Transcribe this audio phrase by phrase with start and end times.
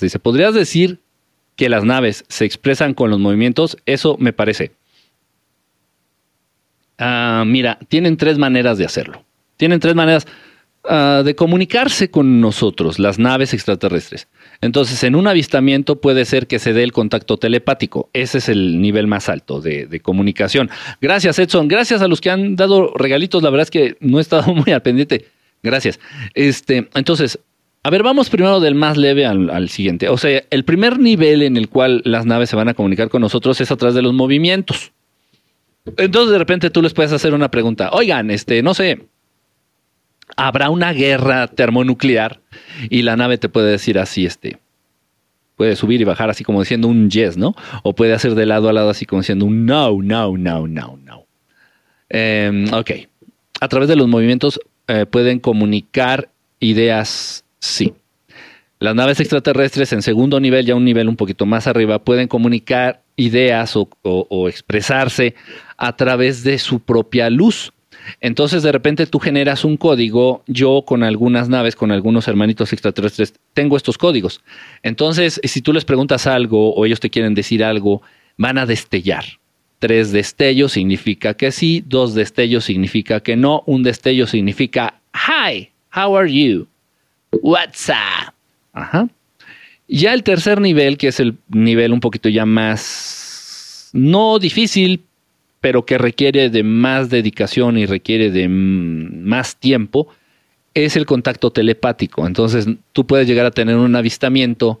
[0.00, 1.00] Dice, ¿podrías decir
[1.56, 3.76] que las naves se expresan con los movimientos?
[3.86, 4.72] Eso me parece.
[6.98, 9.24] Ah, mira, tienen tres maneras de hacerlo.
[9.56, 10.26] Tienen tres maneras
[10.84, 14.28] ah, de comunicarse con nosotros, las naves extraterrestres.
[14.60, 18.10] Entonces, en un avistamiento puede ser que se dé el contacto telepático.
[18.12, 20.68] Ese es el nivel más alto de, comunicación.
[21.00, 21.68] Gracias, Edson.
[21.68, 23.42] Gracias a los que han dado regalitos.
[23.42, 25.24] La verdad es que no he estado muy al pendiente.
[25.62, 26.00] Gracias.
[26.34, 27.38] Este, entonces,
[27.82, 30.08] a ver, vamos primero del más leve al, siguiente.
[30.08, 33.22] O sea, el primer nivel en el cual las naves se van a comunicar con
[33.22, 34.92] nosotros es a través de los movimientos.
[35.96, 37.90] Entonces de repente tú les puedes hacer una pregunta.
[37.92, 39.06] Oigan, este, no sé,
[40.36, 42.40] habrá una guerra termonuclear
[42.90, 44.58] y la nave te puede decir así, este,
[45.56, 47.54] puede subir y bajar así como diciendo un yes, ¿no?
[47.82, 50.98] O puede hacer de lado a lado así como diciendo un no, no, no, no,
[51.04, 51.26] no.
[52.08, 52.90] Em, ok.
[53.60, 57.94] A través de los movimientos eh, pueden comunicar ideas, sí.
[58.80, 63.02] Las naves extraterrestres en segundo nivel, ya un nivel un poquito más arriba, pueden comunicar
[63.14, 65.34] ideas o, expresarse
[65.76, 67.72] a través de su propia luz.
[68.22, 73.34] Entonces de repente tú generas un código, yo con algunas naves, con algunos hermanitos extraterrestres,
[73.52, 74.40] tengo estos códigos.
[74.82, 78.00] Entonces, si tú les preguntas algo o ellos te quieren decir algo,
[78.38, 79.24] van a destellar.
[79.78, 86.16] Tres destellos significa que sí, dos destellos significa que no, un destello significa Hi, how
[86.16, 86.69] are you?
[87.32, 88.34] What's up?
[88.72, 89.08] Ajá.
[89.88, 95.02] Ya el tercer nivel, que es el nivel un poquito ya más, no difícil,
[95.60, 100.08] pero que requiere de más dedicación y requiere de más tiempo,
[100.74, 102.26] es el contacto telepático.
[102.26, 104.80] Entonces tú puedes llegar a tener un avistamiento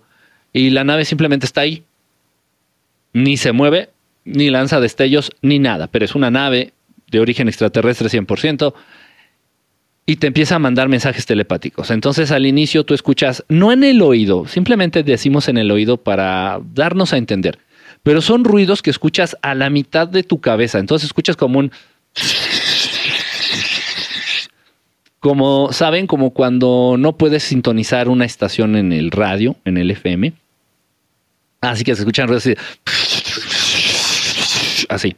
[0.52, 1.82] y la nave simplemente está ahí.
[3.12, 3.90] Ni se mueve,
[4.24, 6.72] ni lanza destellos, ni nada, pero es una nave
[7.10, 8.72] de origen extraterrestre 100%,
[10.06, 11.90] y te empieza a mandar mensajes telepáticos.
[11.90, 16.60] Entonces al inicio tú escuchas, no en el oído, simplemente decimos en el oído para
[16.74, 17.58] darnos a entender,
[18.02, 20.78] pero son ruidos que escuchas a la mitad de tu cabeza.
[20.78, 21.70] Entonces escuchas como un...
[25.20, 30.32] Como saben, como cuando no puedes sintonizar una estación en el radio, en el FM.
[31.60, 32.56] Así que se escuchan ruidos así.
[34.88, 35.16] Así.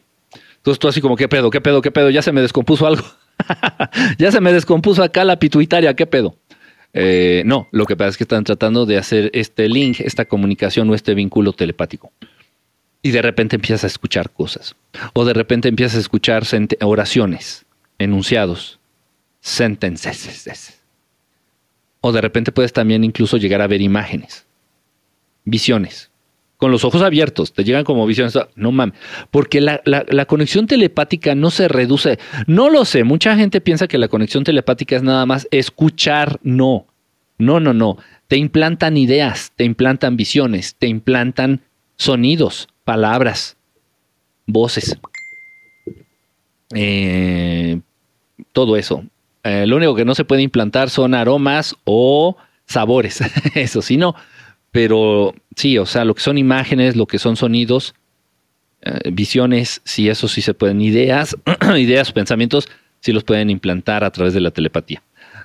[0.56, 1.50] Entonces tú así como, ¿qué pedo?
[1.50, 1.80] ¿Qué pedo?
[1.82, 2.10] ¿Qué pedo?
[2.10, 3.04] Ya se me descompuso algo.
[4.18, 6.36] ya se me descompuso acá la pituitaria, ¿qué pedo?
[6.94, 10.88] Eh, no, lo que pasa es que están tratando de hacer este link, esta comunicación
[10.90, 12.12] o este vínculo telepático.
[13.02, 14.76] Y de repente empiezas a escuchar cosas.
[15.14, 16.44] O de repente empiezas a escuchar
[16.82, 17.64] oraciones,
[17.98, 18.78] enunciados,
[19.40, 20.80] sentences.
[22.00, 24.46] O de repente puedes también incluso llegar a ver imágenes,
[25.44, 26.11] visiones
[26.62, 28.96] con los ojos abiertos, te llegan como visiones, no mames,
[29.32, 29.80] porque la,
[30.26, 34.94] conexión telepática no se reduce, no lo sé, mucha gente piensa que la conexión telepática
[34.94, 36.86] es nada más escuchar, no,
[37.36, 41.62] no, no, no, te implantan ideas, te implantan visiones, te implantan
[41.96, 43.56] sonidos, palabras,
[44.46, 44.96] voces,
[46.76, 47.80] eh,
[48.52, 49.04] todo eso.
[49.42, 52.36] Eh, lo único que no se puede implantar son aromas o
[52.66, 53.20] sabores,
[53.56, 54.14] eso sí, no
[54.72, 57.94] pero sí, o sea, lo que son imágenes, lo que son sonidos,
[58.80, 61.36] eh, visiones, sí, eso sí se pueden, ideas,
[61.76, 62.68] ideas, pensamientos,
[63.00, 65.02] sí los pueden implantar a través de la telepatía.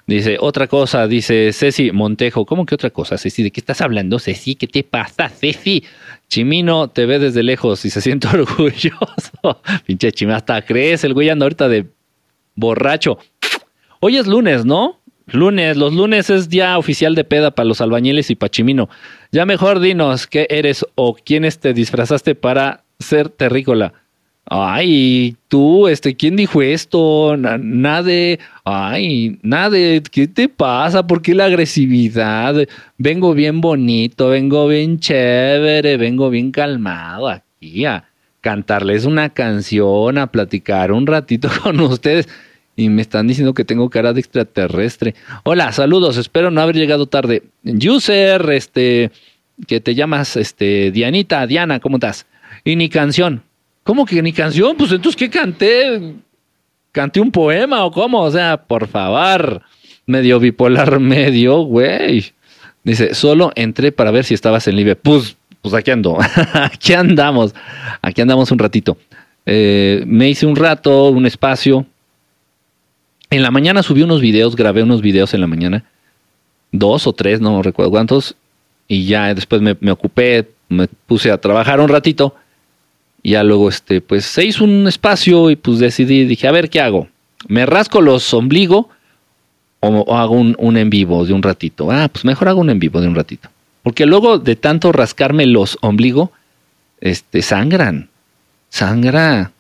[0.08, 3.44] Dice, otra cosa, dice Ceci Montejo, ¿cómo que otra cosa, Ceci?
[3.44, 4.56] ¿De qué estás hablando, Ceci?
[4.56, 5.84] ¿Qué te pasa, Ceci?
[6.30, 9.62] Chimino te ve desde lejos y se siente orgulloso.
[9.86, 11.88] Pinche Chimino, hasta crees, el güey anda ahorita de
[12.56, 13.20] borracho.
[14.00, 14.97] Hoy es lunes, ¿no?
[15.28, 18.90] Lunes, los lunes es día oficial de peda para los albañiles y Pachimino.
[19.32, 23.94] Ya mejor dinos qué eres o quiénes te disfrazaste para ser terrícola.
[24.46, 27.36] Ay, tú, este, ¿quién dijo esto?
[27.36, 31.06] Nade, ay, Nade, ¿qué te pasa?
[31.06, 32.56] ¿Por qué la agresividad?
[32.98, 38.06] Vengo bien bonito, vengo bien chévere, vengo bien calmado aquí a
[38.40, 42.30] cantarles una canción, a platicar un ratito con ustedes
[42.78, 45.16] y me están diciendo que tengo cara de extraterrestre.
[45.44, 47.44] Hola, saludos, espero no haber llegado tarde.
[47.66, 49.12] User, este,
[49.66, 52.28] que te llamas, este, Dianita, Diana, ¿cómo estás?
[52.64, 53.41] Y ni canción.
[53.84, 54.78] ¿Cómo que ni canción?
[54.78, 56.14] Pues entonces, ¿qué canté?
[56.91, 58.22] ¿Canté un poema o cómo?
[58.22, 59.64] O sea, por favor,
[60.06, 62.32] medio bipolar, medio, güey.
[62.84, 64.96] Dice, solo entré para ver si estabas en libre.
[64.96, 66.20] Pues, pues aquí ando,
[66.53, 67.56] aquí andamos,
[68.03, 68.97] aquí andamos un ratito.
[69.47, 71.88] Eh, me hice un rato, un espacio,
[73.29, 75.84] en la mañana subí unos videos, grabé unos videos en la mañana,
[76.72, 78.35] dos o tres, no recuerdo cuántos,
[78.88, 82.35] y ya después me, ocupé, me puse a trabajar un ratito,
[83.24, 86.70] y ya luego, este, pues se hizo un espacio y pues decidí, dije, a ver
[86.70, 87.08] qué hago.
[87.47, 88.90] ¿Me rasco los ombligo
[89.80, 91.91] o, hago un, un, en vivo de un ratito?
[91.91, 93.50] Ah, pues mejor hago un en vivo de un ratito.
[93.84, 96.32] Porque luego de tanto rascarme los ombligo,
[97.02, 98.09] este, sangran.
[98.70, 99.52] Sangra.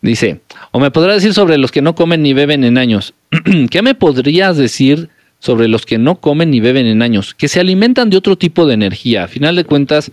[0.00, 0.40] Dice,
[0.70, 3.14] o me podrás decir sobre los que no comen ni beben en años.
[3.70, 5.08] ¿Qué me podrías decir
[5.40, 7.34] sobre los que no comen ni beben en años?
[7.34, 9.24] Que se alimentan de otro tipo de energía.
[9.24, 10.12] A final de cuentas,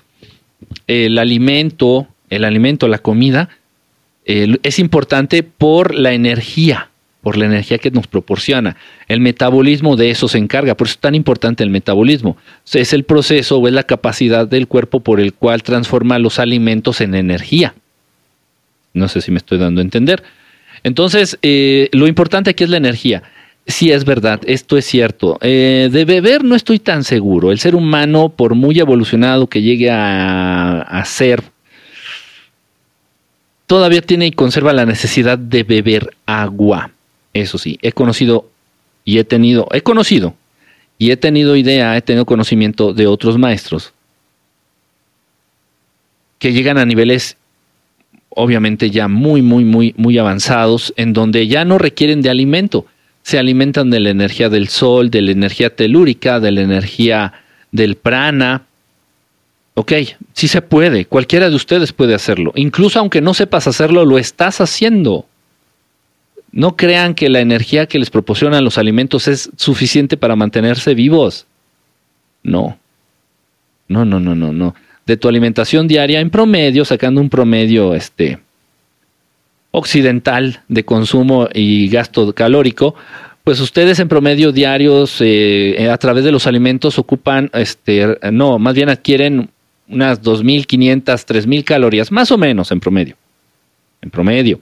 [0.87, 3.49] el alimento, el alimento, la comida,
[4.25, 6.89] es importante por la energía,
[7.21, 8.75] por la energía que nos proporciona.
[9.07, 12.37] El metabolismo de eso se encarga, por eso es tan importante el metabolismo.
[12.73, 17.01] Es el proceso o es la capacidad del cuerpo por el cual transforma los alimentos
[17.01, 17.75] en energía.
[18.95, 20.23] No sé si me estoy dando a entender.
[20.83, 23.21] Entonces, eh, lo importante aquí es la energía.
[23.67, 25.37] Sí, es verdad, esto es cierto.
[25.41, 27.51] Eh, de beber no estoy tan seguro.
[27.51, 31.43] El ser humano, por muy evolucionado que llegue a, a ser,
[33.67, 36.91] todavía tiene y conserva la necesidad de beber agua.
[37.33, 38.49] Eso sí, he conocido
[39.03, 40.35] y he tenido, he conocido
[40.97, 43.93] y he tenido idea, he tenido conocimiento de otros maestros
[46.39, 47.37] que llegan a niveles
[48.35, 52.85] obviamente ya muy, muy, muy, muy avanzados, en donde ya no requieren de alimento,
[53.23, 57.33] se alimentan de la energía del sol, de la energía telúrica, de la energía
[57.71, 58.63] del prana.
[59.73, 59.93] Ok,
[60.33, 62.51] sí se puede, cualquiera de ustedes puede hacerlo.
[62.55, 65.25] Incluso aunque no sepas hacerlo, lo estás haciendo.
[66.51, 71.47] No crean que la energía que les proporcionan los alimentos es suficiente para mantenerse vivos.
[72.43, 72.77] No.
[73.87, 78.39] No, no, no, no, no de tu alimentación diaria en promedio, sacando un promedio este,
[79.71, 82.95] occidental de consumo y gasto calórico,
[83.43, 88.73] pues ustedes en promedio diarios eh, a través de los alimentos ocupan, este, no, más
[88.73, 89.49] bien adquieren
[89.87, 93.15] unas 2.500, 3.000 calorías, más o menos en promedio.
[94.01, 94.59] En promedio.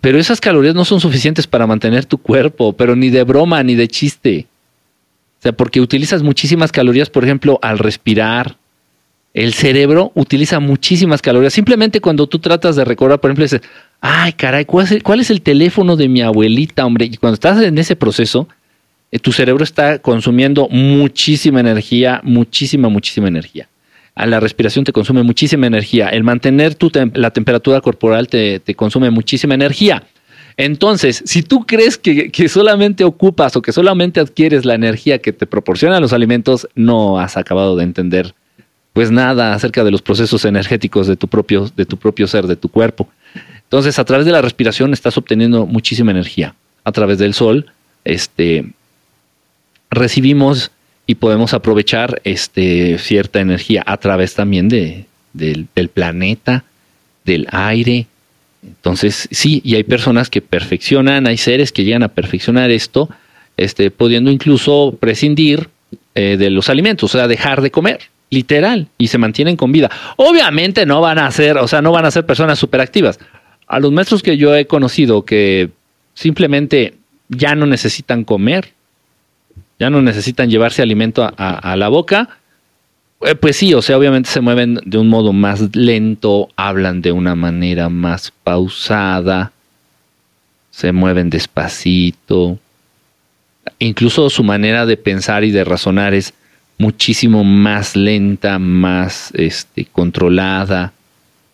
[0.00, 3.74] Pero esas calorías no son suficientes para mantener tu cuerpo, pero ni de broma ni
[3.74, 4.46] de chiste.
[5.38, 8.56] O sea, porque utilizas muchísimas calorías, por ejemplo, al respirar,
[9.36, 11.52] el cerebro utiliza muchísimas calorías.
[11.52, 13.60] Simplemente cuando tú tratas de recordar, por ejemplo, dices,
[14.00, 17.04] ay, caray, ¿cuál es, el, teléfono de mi abuelita, hombre?
[17.04, 18.48] Y cuando estás en ese proceso,
[19.12, 23.68] eh, tu cerebro está consumiendo muchísima energía, muchísima, muchísima energía.
[24.14, 26.08] A la respiración te consume muchísima energía.
[26.08, 30.02] El mantener tu la temperatura corporal te, consume muchísima energía.
[30.56, 35.34] Entonces, si tú crees que, que, solamente ocupas o que solamente adquieres la energía que
[35.34, 38.34] te proporcionan los alimentos, no has acabado de entender
[38.96, 42.56] pues nada acerca de los procesos energéticos de tu propio, de tu propio ser, de
[42.56, 43.10] tu cuerpo.
[43.62, 46.54] Entonces, a través de la respiración estás obteniendo muchísima energía.
[46.82, 47.66] A través del sol,
[48.06, 48.70] este,
[49.90, 50.70] recibimos
[51.06, 55.04] y podemos aprovechar este, cierta energía a través también de,
[55.34, 56.64] del, planeta,
[57.26, 58.06] del aire.
[58.62, 63.10] Entonces, sí, y hay personas que perfeccionan, hay seres que llegan a perfeccionar esto,
[63.58, 65.68] este, pudiendo incluso prescindir
[66.14, 69.90] eh, de los alimentos, o sea, dejar de comer literal, y se mantienen con vida.
[70.16, 73.18] Obviamente no van a ser, o sea, no van a ser personas superactivas.
[73.66, 75.70] A los maestros que yo he conocido que
[76.14, 76.94] simplemente
[77.28, 78.72] ya no necesitan comer,
[79.78, 82.38] ya no necesitan llevarse alimento a, la boca,
[83.22, 87.12] eh, pues sí, o sea, obviamente se mueven de un modo más lento, hablan de
[87.12, 89.52] una manera más pausada,
[90.70, 92.58] se mueven despacito.
[93.78, 96.34] Incluso su manera de pensar y de razonar es
[96.78, 100.92] muchísimo más lenta, más este, controlada,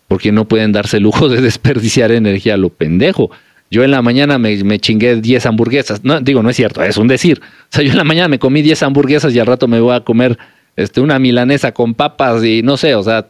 [0.09, 3.31] porque no pueden darse el lujo de desperdiciar energía a lo pendejo.
[3.71, 6.05] Yo en la mañana me, me chingué 10 hamburguesas.
[6.05, 7.41] No, digo, no es cierto, es un decir.
[7.43, 9.95] O sea, yo en la mañana me comí 10 hamburguesas y al rato me voy
[9.95, 10.39] a comer
[10.77, 13.27] este, una milanesa con papas y no sé, o sea,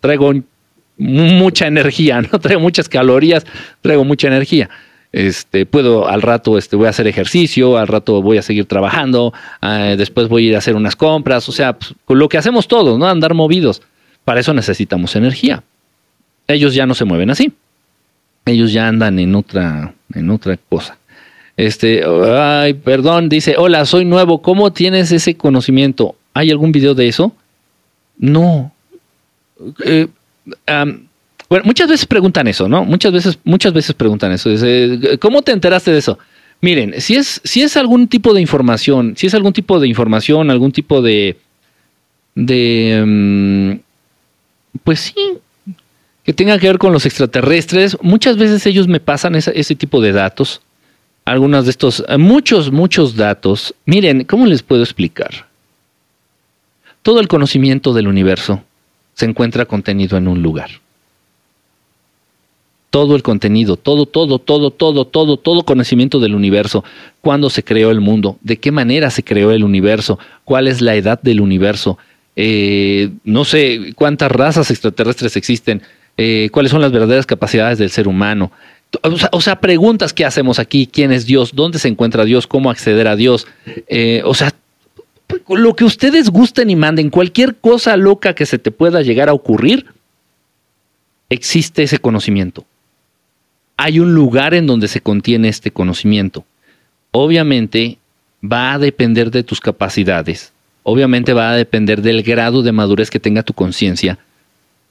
[0.00, 0.32] traigo
[0.96, 3.44] mucha energía, no traigo muchas calorías,
[3.80, 4.68] traigo mucha energía.
[5.12, 9.32] Este, puedo al rato, este, voy a hacer ejercicio, al rato voy a seguir trabajando,
[9.60, 12.68] eh, después voy a ir a hacer unas compras, o sea, pues, lo que hacemos
[12.68, 13.06] todos, ¿no?
[13.06, 13.82] Andar movidos.
[14.24, 15.64] Para eso necesitamos energía.
[16.46, 17.52] Ellos ya no se mueven así.
[18.44, 20.96] Ellos ya andan en otra, en otra cosa.
[21.56, 22.02] Este,
[22.36, 26.14] ay, perdón, dice, hola, soy nuevo, ¿cómo tienes ese conocimiento?
[26.32, 27.34] ¿Hay algún video de eso?
[28.16, 28.72] No.
[29.84, 30.08] Eh,
[31.50, 32.84] bueno, muchas veces preguntan eso, ¿no?
[32.84, 34.50] Muchas veces, muchas veces preguntan eso.
[35.18, 36.16] ¿Cómo te enteraste de eso?
[36.60, 40.48] Miren, si es, si es algún tipo de información, si es algún tipo de información,
[40.48, 41.36] algún tipo de,
[42.36, 45.14] de, mm, pues sí,
[46.22, 50.12] que tenga que ver con los extraterrestres, muchas veces ellos me pasan ese tipo de
[50.12, 50.60] datos.
[51.24, 53.74] Algunos de estos, muchos, muchos datos.
[53.86, 55.48] Miren, ¿cómo les puedo explicar?
[57.02, 58.62] Todo el conocimiento del universo
[59.14, 60.70] se encuentra contenido en un lugar.
[62.90, 66.84] Todo el contenido, todo, todo, todo, todo, todo, todo conocimiento del universo,
[67.20, 70.96] cuándo se creó el mundo, de qué manera se creó el universo, cuál es la
[70.96, 71.98] edad del universo,
[72.34, 75.82] eh, no sé cuántas razas extraterrestres existen,
[76.16, 78.50] eh, cuáles son las verdaderas capacidades del ser humano.
[79.30, 83.06] O sea, preguntas que hacemos aquí, quién es Dios, dónde se encuentra Dios, cómo acceder
[83.06, 83.46] a Dios.
[83.86, 84.52] Eh, o sea,
[85.48, 89.32] lo que ustedes gusten y manden, cualquier cosa loca que se te pueda llegar a
[89.32, 89.86] ocurrir,
[91.28, 92.64] existe ese conocimiento
[93.82, 96.44] hay un lugar en donde se contiene este conocimiento.
[97.12, 97.96] Obviamente
[98.44, 103.18] va a depender de tus capacidades, obviamente va a depender del grado de madurez que
[103.18, 104.18] tenga tu conciencia,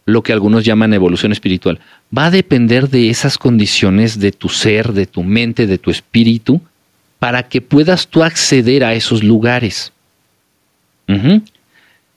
[0.08, 1.80] lo que algunos llaman evolución espiritual.
[2.18, 6.60] Va a depender de esas condiciones de tu ser, de tu mente, de tu espíritu,
[7.20, 9.94] para que puedas tú acceder a esos lugares.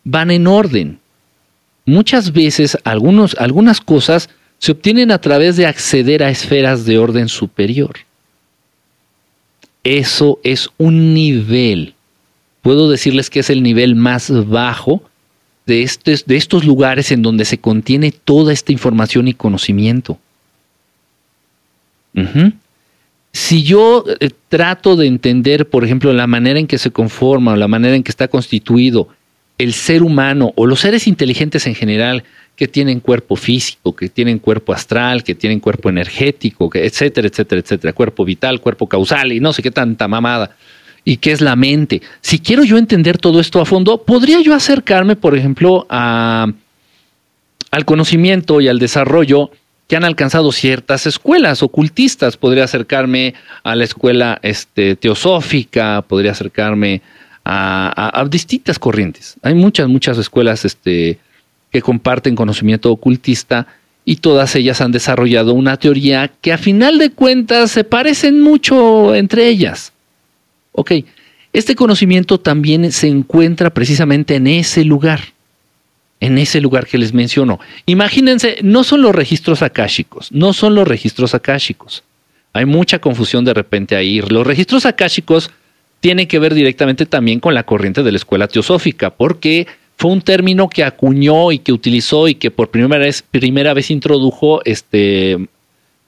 [0.04, 1.00] Van en orden.
[1.84, 4.30] Muchas veces algunos, algunas cosas
[4.62, 7.96] se obtienen a través de acceder a esferas de orden superior.
[9.82, 11.94] Eso es un nivel.
[12.60, 15.02] Puedo decirles que es el nivel más bajo
[15.66, 15.90] de,
[16.26, 20.20] de estos lugares en donde se contiene toda esta información y conocimiento.
[23.32, 27.56] Si yo eh, trato de entender, por ejemplo, la manera en que se conforma o
[27.56, 29.08] la manera en que está constituido
[29.58, 32.24] el ser humano o los seres inteligentes en general,
[32.56, 37.92] que tienen cuerpo físico, que tienen cuerpo astral, que tienen cuerpo energético, etcétera, etcétera, etcétera,
[37.92, 40.56] cuerpo vital, cuerpo causal y no sé qué tanta mamada.
[41.04, 42.02] ¿Y qué es la mente?
[42.20, 46.46] Si quiero yo entender todo esto a fondo, podría yo acercarme, por ejemplo, a,
[47.70, 49.50] al conocimiento y al desarrollo
[49.88, 52.36] que han alcanzado ciertas escuelas ocultistas.
[52.36, 59.36] Podría acercarme a la escuela este, teosófica, podría acercarme a, a, distintas corrientes.
[59.42, 61.18] Hay muchas, muchas escuelas este,
[61.70, 63.66] que comparten conocimiento ocultista
[64.04, 69.14] y todas ellas han desarrollado una teoría que a final de cuentas se parecen mucho
[69.14, 69.92] entre ellas.
[70.72, 70.92] Ok,
[71.52, 75.20] este conocimiento también se encuentra precisamente en ese lugar,
[76.20, 77.60] en ese lugar que les menciono.
[77.86, 82.02] Imagínense, no son los registros akáshicos, no son los registros akáshicos.
[82.54, 84.20] Hay mucha confusión de repente ahí.
[84.20, 85.50] Los registros akáshicos
[86.02, 90.20] tienen que ver directamente también con la corriente de la escuela teosófica, porque fue un
[90.20, 95.38] término que acuñó y que utilizó y que por primera vez, primera vez introdujo este,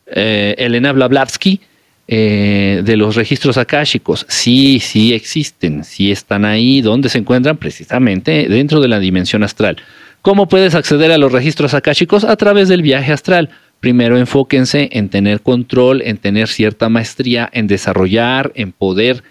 [0.09, 1.61] eh, Elena Blavatsky
[2.09, 4.27] eh, de los registros akáshicos.
[4.29, 9.77] Sí, sí existen, sí están ahí, donde se encuentran precisamente dentro de la dimensión astral.
[10.23, 12.25] ¿Cómo puedes acceder a los registros akáshicos?
[12.25, 13.51] A través del viaje astral.
[13.79, 19.23] Primero enfóquense en tener control, en tener cierta maestría, en desarrollar, en poder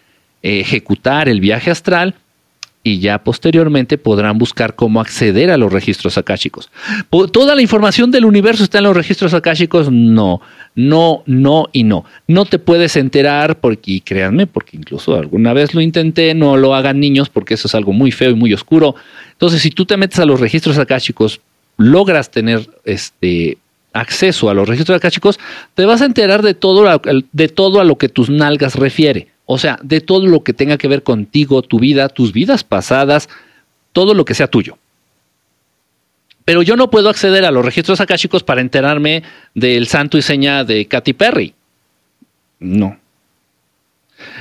[0.43, 2.15] ejecutar el viaje astral
[2.85, 6.69] y ya posteriormente podrán buscar cómo acceder a los registros akáshicos.
[7.31, 9.89] ¿Toda la información del universo está en los registros akáshicos?
[9.89, 10.41] No,
[10.75, 12.03] no, no y no.
[12.27, 16.75] No te puedes enterar porque, y créanme, porque incluso alguna vez lo intenté, no lo
[16.75, 18.95] hagan niños porque eso es algo muy feo y muy oscuro.
[19.31, 21.39] Entonces, si tú te metes a los registros akáshicos,
[21.77, 23.57] logras tener este
[23.93, 25.39] acceso a los registros akáshicos,
[25.73, 29.32] te vas a enterar de todo, de todo a lo que tus nalgas refiere.
[29.45, 33.29] O sea, de todo lo que tenga que ver contigo, tu vida, tus vidas pasadas,
[33.91, 34.77] todo lo que sea tuyo.
[36.45, 39.23] Pero yo no puedo acceder a los registros akáshicos para enterarme
[39.53, 41.53] del santo y seña de Katy Perry.
[42.59, 42.97] No.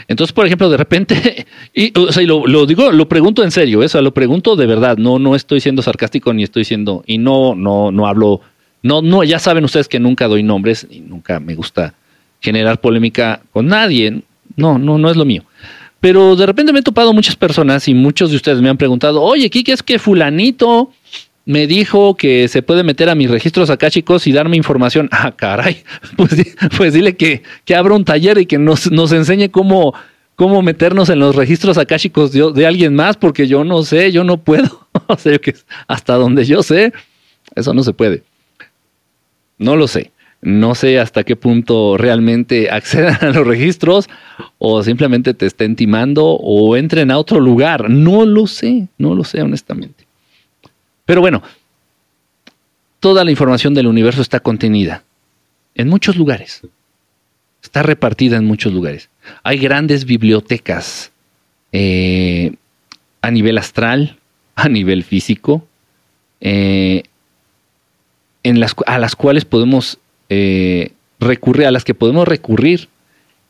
[0.08, 4.00] Entonces, por ejemplo, de repente, y, o sea, lo, digo, lo pregunto en serio, eso,
[4.00, 7.90] lo pregunto de verdad, no, no estoy siendo sarcástico ni estoy siendo, y no, no,
[7.90, 8.40] no hablo,
[8.82, 11.94] no, no, ya saben ustedes que nunca doy nombres y nunca me gusta
[12.40, 14.22] generar polémica con nadie
[14.56, 15.44] no, no, no es lo mío.
[16.00, 19.22] Pero de repente me he topado muchas personas y muchos de ustedes me han preguntado,
[19.22, 20.90] oye, Kike, es que fulanito
[21.44, 25.08] me dijo que se puede meter a mis registros acá, chicos, y darme información.
[25.10, 25.82] Ah, caray,
[26.16, 26.34] pues,
[26.76, 29.94] pues dile que, que abra un taller y que nos, nos enseñe cómo,
[30.36, 34.24] cómo meternos en los registros akáshicos de, de, alguien más, porque yo no sé, yo
[34.24, 34.88] no puedo.
[35.06, 35.54] o sea, que
[35.88, 36.92] hasta donde yo sé,
[37.54, 38.22] eso no se puede.
[39.58, 40.11] No lo sé.
[40.42, 44.10] No sé hasta qué punto realmente accedan a los registros
[44.58, 47.88] o simplemente te estén timando o entren a otro lugar.
[47.88, 50.04] No lo sé, no lo sé honestamente.
[51.06, 51.42] Pero bueno,
[53.00, 55.04] toda la información del universo está contenida
[55.76, 56.62] en muchos lugares.
[57.62, 59.08] Está repartida en muchos lugares.
[59.44, 61.12] Hay grandes bibliotecas
[61.70, 62.54] eh,
[63.20, 64.18] a nivel astral,
[64.56, 65.64] a nivel físico,
[66.40, 67.04] eh,
[68.86, 69.98] a las cuales podemos
[70.34, 72.88] eh, recurre, a las que podemos recurrir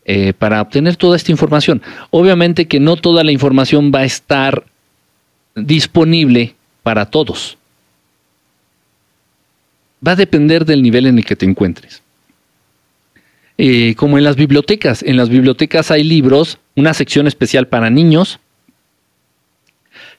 [0.05, 1.81] eh, para obtener toda esta información.
[2.11, 4.65] Obviamente que no toda la información va a estar
[5.55, 7.57] disponible para todos.
[10.05, 12.03] Va a depender del nivel en el que te encuentres.
[13.59, 15.03] eh, como en las bibliotecas.
[15.03, 18.41] En las bibliotecas hay libros, una sección especial para niños,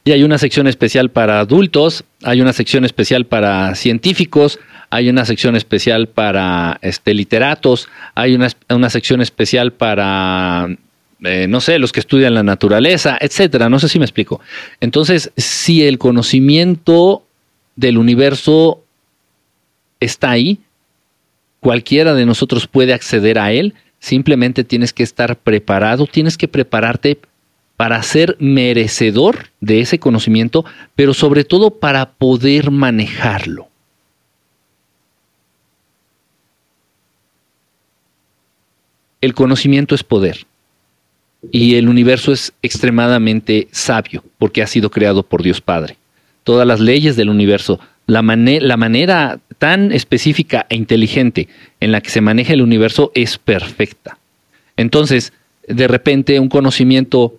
[0.05, 4.59] y hay una sección especial para adultos, hay una sección especial para científicos,
[4.93, 10.67] hay una sección especial para este, literatos, hay una, una sección especial para,
[11.23, 13.69] eh, no sé, los que estudian la naturaleza, etcétera.
[13.69, 14.39] No sé si me explico.
[14.81, 17.23] Entonces, si el conocimiento
[17.75, 18.83] del universo
[19.99, 20.59] está ahí,
[21.59, 27.17] cualquiera de nosotros puede acceder a él, simplemente tienes que estar preparado, tienes que prepararte
[27.77, 33.72] para ser merecedor de ese conocimiento, pero sobre todo para poder manejarlo.
[39.23, 40.39] El conocimiento es poder
[41.49, 45.95] y el universo es extremadamente sabio porque ha sido creado por Dios Padre.
[46.43, 51.47] Todas las leyes del universo, la, manera tan específica e inteligente
[51.79, 54.17] en la que se maneja el universo es perfecta.
[54.75, 55.31] Entonces,
[55.69, 57.33] de repente, un conocimiento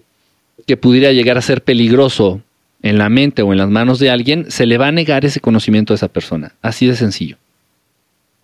[0.67, 2.41] que pudiera llegar a ser peligroso
[2.81, 5.41] en la mente o en las manos de alguien, se le va a negar ese
[5.41, 6.55] conocimiento a esa persona.
[6.63, 7.37] Así de sencillo.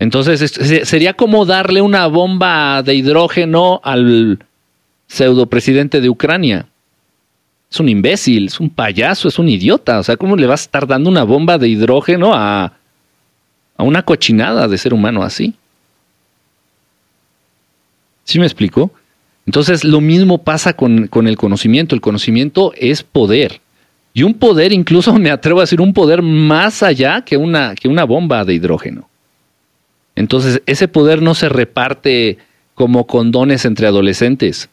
[0.00, 0.50] Entonces,
[0.88, 4.38] sería como darle una bomba de hidrógeno al
[5.06, 6.66] pseudo presidente de Ucrania.
[7.70, 9.98] Es un imbécil, es un payaso, es un idiota.
[9.98, 12.72] O sea, ¿cómo le vas a estar dando una bomba de hidrógeno a,
[13.76, 15.54] a una cochinada de ser humano así?
[18.24, 18.90] ¿Sí me explico?
[19.44, 21.94] Entonces, lo mismo pasa con, el conocimiento.
[21.94, 23.60] El conocimiento es poder.
[24.14, 27.86] Y un poder, incluso me atrevo a decir, un poder más allá que una, que
[27.86, 29.09] una bomba de hidrógeno.
[30.20, 32.36] Entonces, ese poder no se reparte
[32.74, 34.68] como condones entre adolescentes.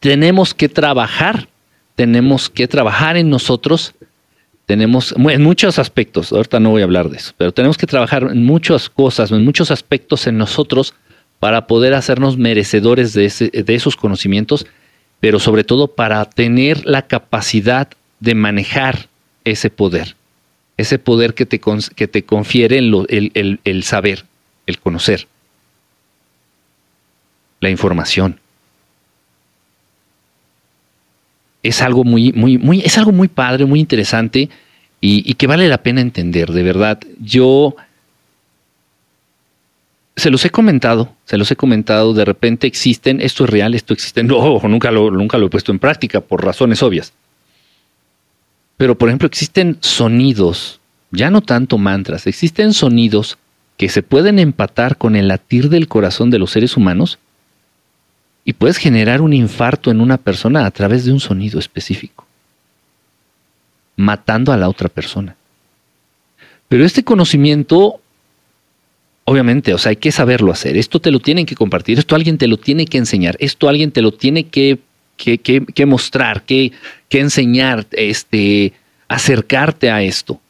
[0.00, 1.48] Tenemos que trabajar,
[1.94, 3.94] tenemos que trabajar en nosotros,
[4.64, 8.22] tenemos en muchos aspectos, ahorita no voy a hablar de eso, pero tenemos que trabajar
[8.22, 10.94] en muchas cosas, en muchos aspectos en nosotros
[11.38, 13.26] para poder hacernos merecedores de,
[13.74, 14.66] esos conocimientos,
[15.20, 17.88] pero sobre todo para tener la capacidad
[18.20, 19.08] de manejar
[19.44, 20.16] ese poder,
[20.76, 21.60] ese poder que te,
[21.94, 24.24] que te confiere el, el saber,
[24.66, 25.28] el conocer,
[27.60, 28.40] la información.
[31.64, 34.50] es algo muy, muy, muy, es algo muy padre, muy interesante
[35.00, 37.00] y, y, que vale la pena entender, de verdad.
[37.18, 37.74] Yo
[40.14, 43.94] se los he comentado, se los he comentado, de repente existen, esto es real, esto
[43.94, 47.12] existe, no, nunca lo, nunca lo he puesto en práctica por razones obvias.
[48.76, 53.38] Pero, por ejemplo, existen sonidos, ya no tanto mantras, existen sonidos
[53.76, 57.18] que se pueden empatar con el latir del corazón de los seres humanos
[58.44, 62.26] y puedes generar un infarto en una persona a través de un sonido específico,
[63.96, 65.36] matando a la otra persona.
[66.68, 68.00] Pero este conocimiento
[69.26, 70.76] Obviamente, o sea, hay que saberlo hacer.
[70.76, 73.90] Esto te lo tienen que compartir, esto alguien te lo tiene que enseñar, esto alguien
[73.90, 74.78] te lo tiene que,
[75.16, 76.72] que, que, mostrar, que,
[77.08, 78.72] que enseñar, este,
[79.08, 80.40] acercarte a esto.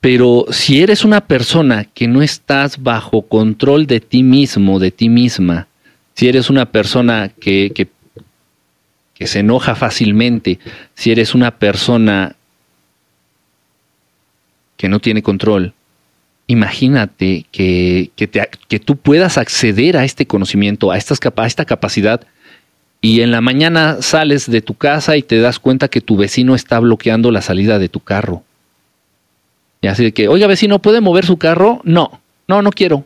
[0.00, 5.08] Pero si eres una persona que no estás bajo control de ti mismo, de ti
[5.08, 5.66] misma,
[6.14, 7.88] si eres una persona que, que,
[9.14, 10.58] que se enoja fácilmente,
[10.94, 12.36] si eres una persona
[14.76, 15.72] que no tiene control,
[16.46, 22.20] imagínate que, que, tú puedas acceder a este conocimiento, a, a esta capacidad,
[23.00, 26.54] y en la mañana sales de tu casa y te das cuenta que tu vecino
[26.54, 28.42] está bloqueando la salida de tu carro.
[29.82, 31.82] Y así de que, oiga vecino, ¿puede mover su carro?
[31.84, 33.04] No, no, no quiero.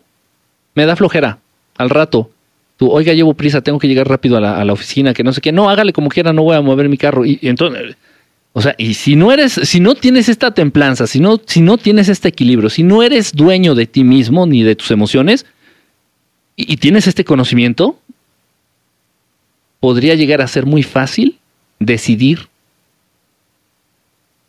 [0.75, 1.39] Me da flojera.
[1.77, 2.31] Al rato.
[2.77, 5.33] Tú, oiga, llevo prisa, tengo que llegar rápido a la, a la oficina, que no
[5.33, 5.51] sé qué.
[5.51, 7.25] No, hágale como quiera, no voy a mover mi carro.
[7.25, 7.97] y entonces
[8.53, 11.79] o sea, y si no eres, si no tienes esta templanza, si no, si no
[11.79, 15.47] tienes este equilibrio, si no eres dueño de ti mismo ni de tus emociones,
[16.57, 17.99] y, y tienes este conocimiento,
[19.81, 21.39] podría llegar a ser muy fácil
[21.79, 22.49] decidir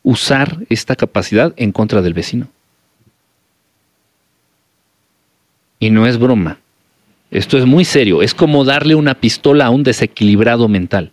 [0.02, 2.48] usar esta capacidad en contra del vecino.
[5.80, 6.60] Y no es broma.
[7.32, 8.22] Esto es muy serio.
[8.22, 11.12] Es como darle una pistola a un desequilibrado mental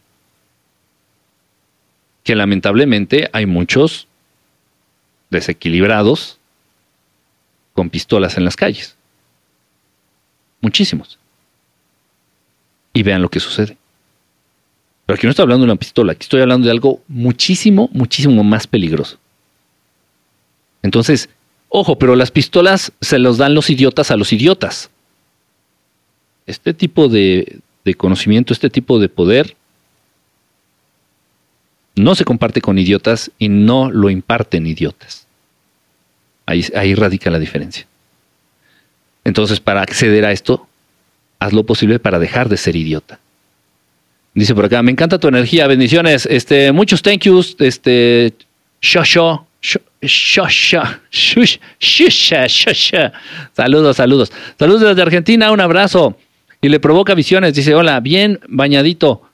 [2.27, 4.09] que lamentablemente hay muchos
[5.31, 6.41] desequilibrados
[7.73, 8.97] con pistolas en las calles.
[10.61, 11.21] Muchísimos.
[12.93, 13.77] Y vean lo que sucede.
[15.07, 18.43] Pero aquí no estoy hablando de una pistola, aquí estoy hablando de algo muchísimo, muchísimo
[18.43, 19.19] más peligroso.
[20.83, 21.29] Entonces,
[21.69, 24.91] ojo, pero las pistolas se los dan los idiotas a los idiotas.
[26.47, 29.55] Este tipo de, de conocimiento, este tipo de poder,
[31.97, 35.27] no se comparte con idiotas y no lo imparten idiotas.
[36.45, 37.87] Ahí, radica la diferencia.
[39.25, 40.69] Entonces, para acceder a esto,
[41.41, 43.19] haz lo posible para dejar de ser idiota.
[44.35, 48.33] Dice por acá, me encanta tu energía, bendiciones, este, muchos thank yous, este,
[48.81, 49.47] shosho.
[53.55, 54.33] Saludos, saludos.
[54.59, 56.17] Saludos desde Argentina, un abrazo.
[56.61, 59.26] Y le provoca visiones, dice, hola, bien bañadito.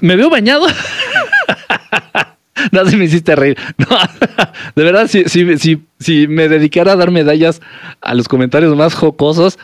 [0.00, 0.66] ¿Me veo bañado?
[2.72, 3.56] no, si me hiciste reír.
[4.76, 7.60] De verdad, si, si, si me dedicara a dar medallas
[8.00, 9.58] a los comentarios más jocosos,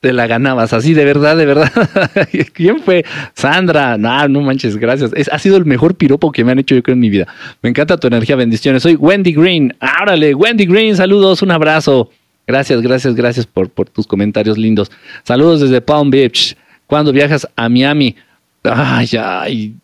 [0.00, 1.70] te la ganabas, así de verdad, de verdad.
[2.54, 3.04] ¿Quién fue?
[3.34, 5.12] Sandra, no, no manches, gracias.
[5.14, 7.26] Es, ha sido el mejor piropo que me han hecho yo creo en mi vida.
[7.60, 8.82] Me encanta tu energía, bendiciones.
[8.82, 9.76] Soy Wendy Green.
[9.78, 12.10] Árale, Wendy Green, saludos, un abrazo.
[12.46, 14.90] Gracias, gracias, gracias por, por tus comentarios lindos.
[15.22, 16.56] Saludos desde Palm Beach.
[16.86, 18.16] Cuando viajas a Miami?
[18.62, 19.74] Ay, ay,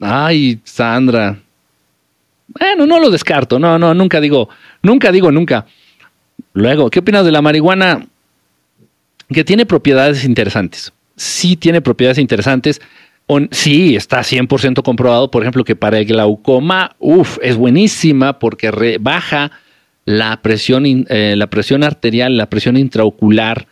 [0.00, 1.38] ay, Sandra.
[2.48, 4.48] Bueno, no lo descarto, no, no, nunca digo,
[4.82, 5.66] nunca digo nunca.
[6.52, 8.06] Luego, ¿qué opinas de la marihuana?
[9.32, 10.92] que tiene propiedades interesantes.
[11.16, 12.80] Sí tiene propiedades interesantes.
[13.50, 19.50] sí, está 100% comprobado, por ejemplo, que para el glaucoma, uff, es buenísima porque rebaja
[20.04, 23.66] la presión, eh, la presión arterial, la presión intraocular.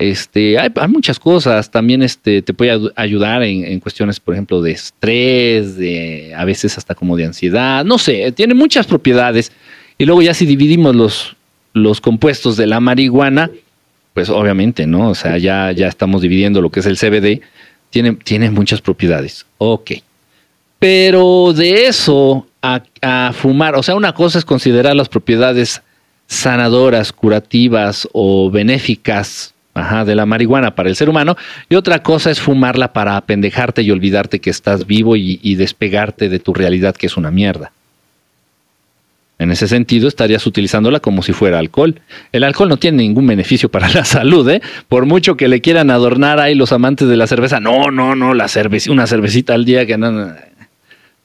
[0.00, 1.70] Este, hay, muchas cosas.
[1.70, 6.78] También este, te puede ayudar en, en, cuestiones, por ejemplo, de estrés, de a veces
[6.78, 7.84] hasta como de ansiedad.
[7.84, 9.52] No sé, tiene muchas propiedades.
[9.98, 11.36] Y luego ya si dividimos los,
[11.74, 13.50] los compuestos de la marihuana,
[14.14, 15.10] pues obviamente, ¿no?
[15.10, 17.42] O sea, ya, ya estamos dividiendo lo que es el CBD,
[17.90, 19.44] tiene, tiene muchas propiedades.
[19.58, 19.92] Ok.
[20.78, 25.82] Pero de eso a, a, fumar, o sea, una cosa es considerar las propiedades
[26.26, 31.36] sanadoras, curativas o benéficas ajá, de la marihuana para el ser humano,
[31.68, 36.38] y otra cosa es fumarla para apendejarte y olvidarte que estás vivo y despegarte de
[36.38, 37.72] tu realidad que es una mierda.
[39.40, 41.98] En ese sentido, estarías utilizándola como si fuera alcohol.
[42.30, 44.60] El alcohol no tiene ningún beneficio para la salud, ¿eh?
[44.86, 47.58] Por mucho que le quieran adornar ahí los amantes de la cerveza.
[47.58, 50.34] No, no, no, la cerveza, una cervecita al día que no, no,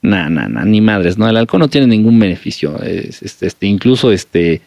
[0.01, 2.79] no, no, ni madres, no, el alcohol no tiene ningún beneficio.
[2.81, 4.61] este, incluso este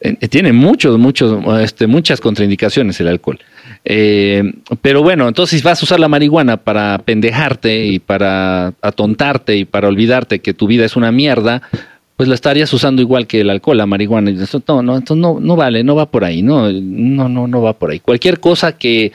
[0.00, 3.38] eh, tiene muchos, muchos, este, muchas contraindicaciones el alcohol.
[3.84, 4.42] Eh,
[4.80, 9.88] pero bueno, entonces vas a usar la marihuana para pendejarte y para atontarte y para
[9.88, 11.62] olvidarte que tu vida es una mierda,
[12.16, 14.30] pues la estarías usando igual que el alcohol, la marihuana.
[14.30, 17.74] No, no, entonces no, no vale, no va por ahí, no, no, no, no va
[17.74, 18.00] por ahí.
[18.00, 19.12] Cualquier cosa que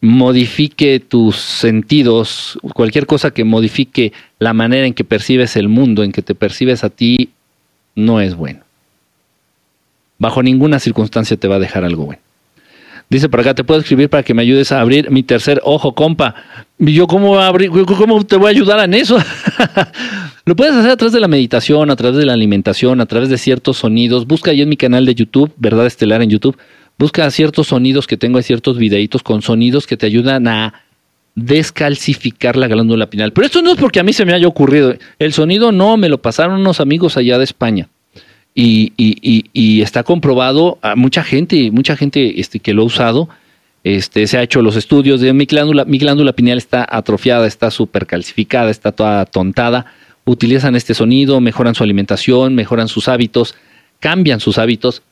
[0.00, 6.12] modifique tus sentidos, cualquier cosa que modifique la manera en que percibes el mundo, en
[6.12, 7.30] que te percibes a ti,
[7.94, 8.63] no es bueno.
[10.18, 12.22] Bajo ninguna circunstancia te va a dejar algo bueno.
[13.10, 15.94] Dice por acá, te puedo escribir para que me ayudes a abrir mi tercer ojo,
[15.94, 16.34] compa.
[16.78, 19.18] ¿Y yo cómo, abrir, cómo te voy a ayudar en eso?
[20.46, 23.28] Lo puedes hacer a través de la meditación, a través de la alimentación, a través
[23.28, 24.26] de ciertos sonidos.
[24.26, 26.56] Busca ahí en mi canal de YouTube, Verdad Estelar en YouTube.
[26.98, 30.82] Busca ciertos sonidos que tengo, hay ciertos videitos con sonidos que te ayudan a
[31.34, 33.32] descalcificar la glándula pineal.
[33.32, 34.94] Pero esto no es porque a mí se me haya ocurrido.
[35.18, 37.88] El sonido no, me lo pasaron unos amigos allá de España.
[38.54, 43.28] Y, y, y, está comprobado, a mucha gente, mucha gente este, que lo ha usado,
[43.82, 47.72] este, se ha hecho los estudios de mi glándula, mi glándula pineal está atrofiada, está
[47.72, 49.86] súper calcificada, está toda tontada
[50.24, 53.54] utilizan este sonido, mejoran su alimentación, mejoran sus hábitos,
[54.00, 55.02] cambian sus hábitos.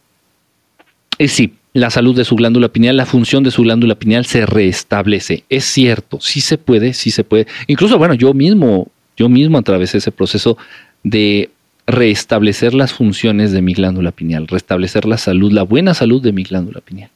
[1.18, 4.46] Y sí, la salud de su glándula pineal, la función de su glándula pineal se
[4.46, 5.44] restablece.
[5.48, 7.46] Es cierto, sí se puede, sí se puede.
[7.66, 10.56] Incluso, bueno, yo mismo, yo mismo atravesé ese proceso
[11.02, 11.50] de
[11.86, 16.44] restablecer las funciones de mi glándula pineal, restablecer la salud, la buena salud de mi
[16.44, 17.10] glándula pineal.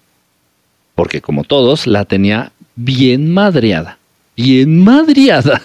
[0.95, 3.99] Porque como todos, la tenía bien madreada
[4.37, 5.63] bien madriada.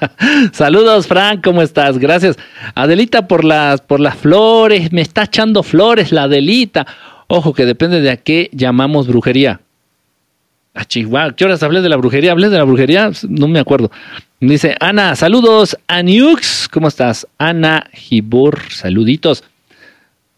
[0.52, 1.98] Saludos, Frank, ¿cómo estás?
[1.98, 2.36] Gracias.
[2.74, 6.86] Adelita por las, por las flores, me está echando flores la Adelita.
[7.26, 9.60] Ojo, que depende de a qué llamamos brujería.
[10.74, 12.32] A Chihuahua, ¿qué horas hablé de la brujería?
[12.32, 13.10] ¿Hablé de la brujería?
[13.28, 13.90] No me acuerdo.
[14.40, 15.76] Dice Ana, saludos.
[15.86, 17.26] Aniux, ¿cómo estás?
[17.36, 19.44] Ana Gibor, saluditos.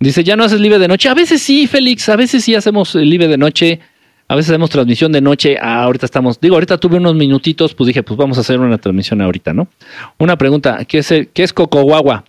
[0.01, 1.09] Dice, ¿ya no haces libre de noche?
[1.09, 3.81] A veces sí, Félix, a veces sí hacemos libre de noche.
[4.27, 7.89] A veces hacemos transmisión de noche, ah, ahorita estamos, digo, ahorita tuve unos minutitos, pues
[7.89, 9.69] dije, pues vamos a hacer una transmisión ahorita, ¿no?
[10.17, 12.25] Una pregunta, ¿qué es, el, qué es Cocoguagua?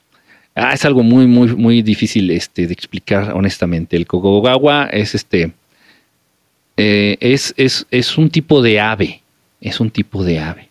[0.56, 3.96] Ah, es algo muy, muy, muy difícil este, de explicar honestamente.
[3.96, 5.54] El Cocoguagua es este,
[6.78, 9.22] eh, es, es, es un tipo de ave,
[9.62, 10.70] es un tipo de ave.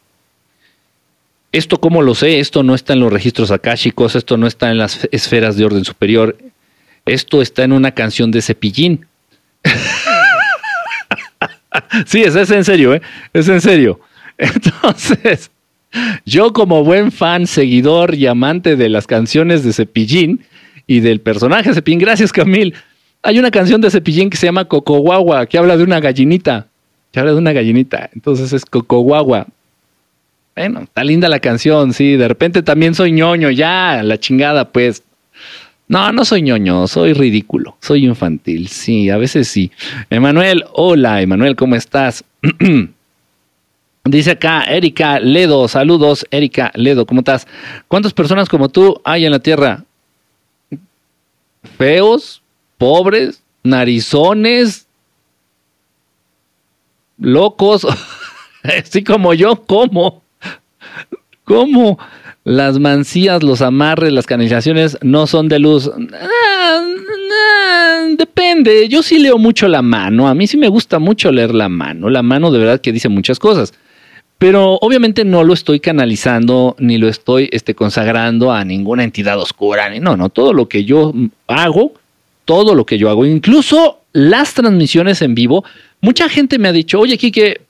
[1.52, 2.40] Esto, ¿cómo lo sé?
[2.40, 5.84] Esto no está en los registros akáshicos, esto no está en las esferas de orden
[5.84, 6.36] superior,
[7.06, 9.06] esto está en una canción de Cepillín.
[12.06, 13.02] sí, es, es en serio, ¿eh?
[13.32, 14.00] Es en serio.
[14.38, 15.50] Entonces,
[16.26, 20.44] yo como buen fan, seguidor y amante de las canciones de Cepillín
[20.86, 22.74] y del personaje Cepillín, gracias Camil,
[23.26, 26.66] Hay una canción de Cepillín que se llama Cocoguagua, que habla de una gallinita.
[27.10, 28.10] Que habla de una gallinita.
[28.14, 29.46] Entonces es Cocoguagua.
[30.54, 32.16] Bueno, está linda la canción, sí.
[32.16, 35.02] De repente también soy ñoño, ya, la chingada, pues.
[35.88, 39.70] No, no soy ñoño, soy ridículo, soy infantil, sí, a veces sí.
[40.10, 42.24] Emanuel, hola, Emanuel, ¿cómo estás?
[44.04, 47.46] Dice acá Erika Ledo, saludos, Erika Ledo, ¿cómo estás?
[47.88, 49.84] ¿Cuántas personas como tú hay en la Tierra?
[51.78, 52.42] Feos,
[52.84, 54.86] pobres, narizones,
[57.18, 57.86] locos,
[58.62, 60.22] así como yo, ¿cómo?
[61.44, 61.98] ¿Cómo?
[62.44, 65.90] Las mancías, los amarres, las canalizaciones no son de luz.
[66.12, 66.84] Ah,
[67.32, 68.86] ah, depende.
[68.90, 70.28] Yo sí leo mucho la mano.
[70.28, 72.10] A mí sí me gusta mucho leer la mano.
[72.10, 73.72] La mano de verdad que dice muchas cosas.
[74.36, 79.88] Pero obviamente no lo estoy canalizando ni lo estoy este, consagrando a ninguna entidad oscura.
[80.00, 80.28] No, no.
[80.28, 81.14] Todo lo que yo
[81.46, 81.94] hago,
[82.44, 85.64] todo lo que yo hago, incluso las transmisiones en vivo,
[86.00, 87.62] mucha gente me ha dicho, oye, Kike,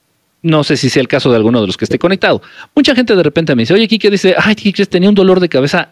[0.42, 2.42] no sé si sea el caso de alguno de los que esté conectado.
[2.74, 5.48] Mucha gente de repente me dice, oye, Kike dice, ay, Kike, tenía un dolor de
[5.48, 5.90] cabeza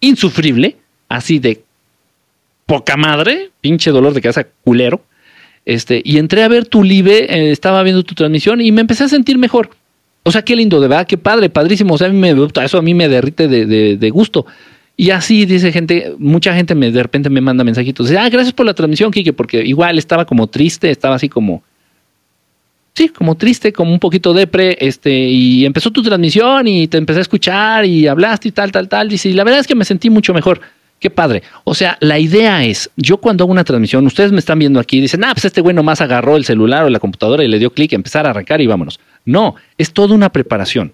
[0.00, 0.76] insufrible,
[1.08, 1.62] así de
[2.66, 5.02] poca madre, pinche dolor de cabeza culero.
[5.64, 9.04] Este, y entré a ver tu live, eh, estaba viendo tu transmisión y me empecé
[9.04, 9.70] a sentir mejor.
[10.22, 11.94] O sea, qué lindo, de verdad, qué padre, padrísimo.
[11.94, 14.44] O sea, a mí me, eso a mí me derrite de, de, gusto.
[15.00, 18.08] Y así dice gente, mucha gente me, de repente me manda mensajitos.
[18.08, 21.62] Dice, ah, gracias por la transmisión, Kike, porque igual estaba como triste, estaba así como,
[22.94, 27.20] sí, como triste, como un poquito depre, este, y empezó tu transmisión y te empecé
[27.20, 30.10] a escuchar y hablaste y tal, tal, tal, y la verdad es que me sentí
[30.10, 30.60] mucho mejor.
[30.98, 31.44] Qué padre.
[31.62, 35.00] O sea, la idea es, yo cuando hago una transmisión, ustedes me están viendo aquí
[35.00, 37.70] dicen, ah, pues este güey nomás agarró el celular o la computadora y le dio
[37.70, 38.98] clic, empezar a arrancar y vámonos.
[39.24, 40.92] No, es toda una preparación.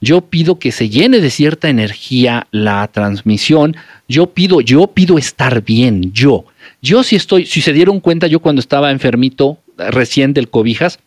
[0.00, 3.76] Yo pido que se llene de cierta energía la transmisión.
[4.08, 6.44] Yo pido, yo pido estar bien, yo.
[6.80, 10.98] Yo si estoy, si se dieron cuenta, yo cuando estaba enfermito recién del cobijas,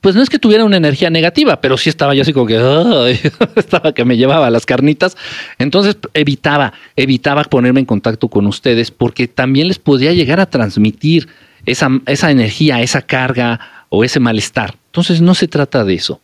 [0.00, 2.56] pues no es que tuviera una energía negativa, pero sí estaba yo así como que
[3.56, 5.16] estaba que me llevaba las carnitas.
[5.58, 11.28] Entonces evitaba, evitaba ponerme en contacto con ustedes porque también les podía llegar a transmitir
[11.66, 14.76] esa, esa energía, esa carga o ese malestar.
[14.86, 16.20] Entonces no se trata de eso.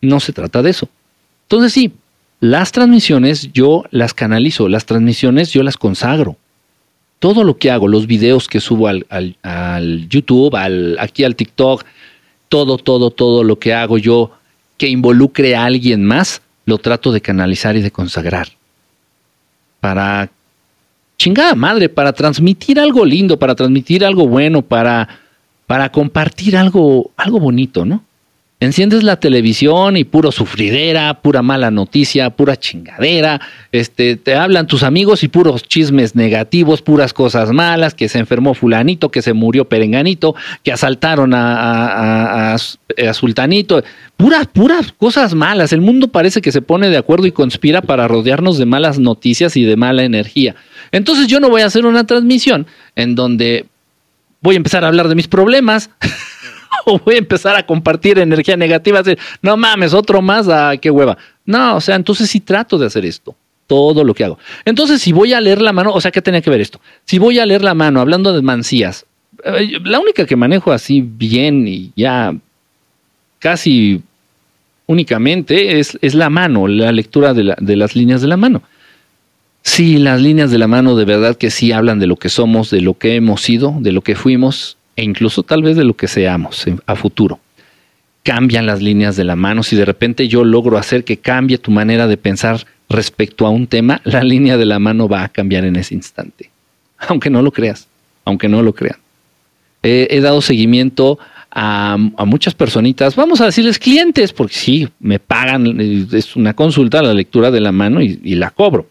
[0.00, 0.88] No se trata de eso.
[1.44, 1.92] Entonces sí,
[2.40, 6.36] las transmisiones yo las canalizo, las transmisiones yo las consagro.
[7.18, 9.06] Todo lo que hago, los videos que subo al,
[9.42, 11.84] al, YouTube, al, aquí al TikTok,
[12.48, 14.32] todo, todo, todo lo que hago yo
[14.76, 18.48] que involucre a alguien más, lo trato de canalizar y de consagrar.
[19.80, 20.30] Para
[21.16, 25.08] chingada madre, para transmitir algo lindo, para transmitir algo bueno, para,
[25.66, 28.04] para compartir algo, algo bonito, ¿no?
[28.58, 33.38] Enciendes la televisión y puro sufridera, pura mala noticia, pura chingadera,
[33.70, 38.54] este, te hablan tus amigos y puros chismes negativos, puras cosas malas, que se enfermó
[38.54, 42.56] fulanito, que se murió perenganito, que asaltaron a,
[43.12, 43.84] sultanito,
[44.16, 45.74] puras, puras cosas malas.
[45.74, 49.58] El mundo parece que se pone de acuerdo y conspira para rodearnos de malas noticias
[49.58, 50.54] y de mala energía.
[50.92, 53.66] Entonces yo no voy a hacer una transmisión en donde
[54.40, 55.90] voy a empezar a hablar de mis problemas.
[56.84, 60.90] o voy a empezar a compartir energía negativa, así, no mames, otro más, ah, qué
[60.90, 61.16] hueva.
[61.44, 63.34] No, o sea, entonces sí trato de hacer esto,
[63.66, 64.38] todo lo que hago.
[64.64, 66.80] Entonces, si voy a leer la mano, o sea, ¿qué tenía que ver esto?
[67.04, 69.06] Si voy a leer la mano, hablando de mancías,
[69.44, 72.34] eh, la única que manejo así bien y ya
[73.38, 74.02] casi
[74.86, 78.62] únicamente es, es la mano, la lectura de las líneas de la mano.
[79.62, 82.70] Sí, las líneas de la mano de verdad que sí hablan de lo que somos,
[82.70, 85.94] de lo que hemos sido, de lo que fuimos e incluso tal vez de lo
[85.94, 87.38] que seamos a futuro.
[88.22, 89.62] Cambian las líneas de la mano.
[89.62, 93.66] Si de repente yo logro hacer que cambie tu manera de pensar respecto a un
[93.66, 96.50] tema, la línea de la mano va a cambiar en ese instante.
[96.98, 97.88] Aunque no lo creas,
[98.24, 98.98] aunque no lo crean.
[99.82, 101.18] he dado seguimiento
[101.50, 105.80] a, muchas personitas, vamos a decirles clientes, porque sí, me pagan,
[106.12, 108.88] es una consulta, la lectura de la mano y la cobro.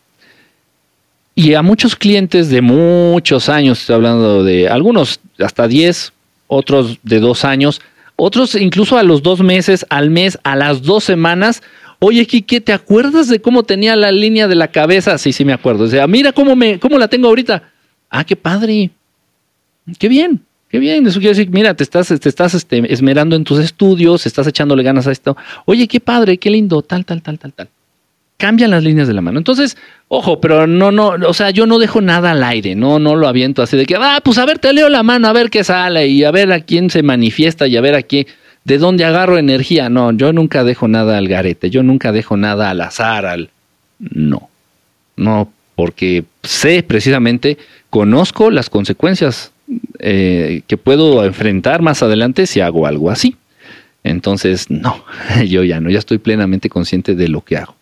[1.38, 6.14] Y a muchos clientes de muchos años, estoy hablando de algunos hasta 10,
[6.48, 7.82] otros de dos años,
[8.16, 11.62] otros incluso a los dos meses, al mes, a las dos semanas.
[12.00, 15.18] Oye, Kike, ¿te acuerdas de cómo tenía la línea de la cabeza?
[15.18, 15.84] Sí, sí, me acuerdo.
[15.84, 17.64] O sea, mira cómo, me, cómo la tengo ahorita.
[18.10, 18.92] Ah, qué padre.
[20.00, 21.06] Qué bien, qué bien.
[21.06, 24.84] Eso quiere decir, mira, te estás, te estás este, esmerando en tus estudios, estás echándole
[24.84, 25.36] ganas a esto.
[25.66, 27.70] Oye, qué padre, qué lindo, tal, tal, tal, tal, tal
[28.38, 29.38] cambian las líneas de la mano.
[29.38, 33.16] Entonces, ojo, pero no, no, o sea, yo no dejo nada al aire, no, no
[33.16, 35.50] lo aviento así de que, ah, pues a ver, te leo la mano, a ver
[35.50, 38.28] qué sale y a ver a quién se manifiesta y a ver a quién,
[38.64, 39.90] de dónde agarro energía.
[39.90, 43.50] No, yo nunca dejo nada al garete, yo nunca dejo nada al azar, al...
[44.00, 44.50] No,
[45.16, 47.58] no, porque sé precisamente,
[47.90, 49.52] conozco las consecuencias
[50.00, 53.38] eh, que puedo enfrentar más adelante si hago algo así.
[54.04, 55.04] Entonces, no,
[55.48, 57.76] yo ya no, ya estoy plenamente consciente de lo que hago.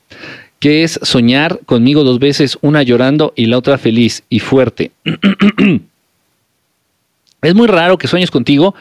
[0.63, 4.93] Que es soñar conmigo dos veces, una llorando y la otra feliz y fuerte.
[7.41, 8.73] es muy raro que sueñes contigo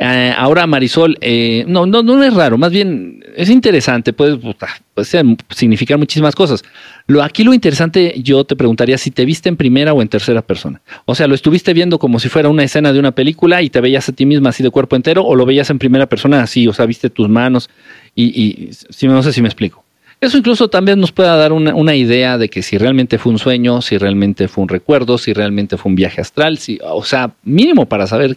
[0.00, 5.36] eh, ahora, Marisol, eh, no, no, no es raro, más bien es interesante, puede, puede
[5.50, 6.62] significar muchísimas cosas.
[7.08, 10.42] Lo, aquí lo interesante, yo te preguntaría si te viste en primera o en tercera
[10.42, 10.80] persona.
[11.04, 13.80] O sea, ¿lo estuviste viendo como si fuera una escena de una película y te
[13.80, 16.68] veías a ti misma así de cuerpo entero o lo veías en primera persona así,
[16.68, 17.68] o sea, viste tus manos
[18.14, 19.87] y, y si, no sé si me explico.
[20.20, 23.38] Eso incluso también nos puede dar una, una, idea de que si realmente fue un
[23.38, 27.30] sueño, si realmente fue un recuerdo, si realmente fue un viaje astral, si, o sea,
[27.44, 28.36] mínimo para saber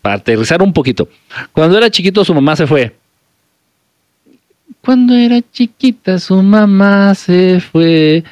[0.00, 1.08] para aterrizar un poquito.
[1.52, 2.94] Cuando era chiquito su mamá se fue.
[4.80, 8.24] Cuando era chiquita su mamá se fue.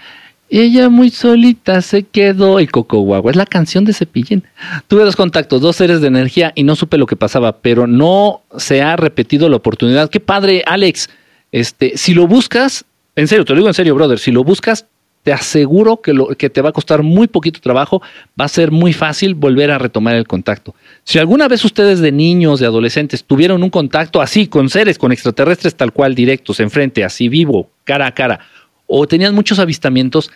[0.48, 2.58] Ella muy solita se quedó.
[2.60, 4.42] Y Coco Guagua es la canción de Cepillín.
[4.88, 8.42] Tuve dos contactos, dos seres de energía y no supe lo que pasaba, pero no
[8.56, 10.10] se ha repetido la oportunidad.
[10.10, 11.08] Qué padre, Alex.
[11.52, 12.84] Este, si lo buscas,
[13.16, 14.86] en serio, te lo digo en serio, brother, si lo buscas,
[15.22, 18.00] te aseguro que, lo, que te va a costar muy poquito trabajo,
[18.40, 20.74] va a ser muy fácil volver a retomar el contacto.
[21.04, 25.12] Si alguna vez ustedes de niños, de adolescentes, tuvieron un contacto así con seres, con
[25.12, 28.40] extraterrestres tal cual, directos, enfrente, así vivo, cara a cara,
[28.86, 30.30] o tenían muchos avistamientos,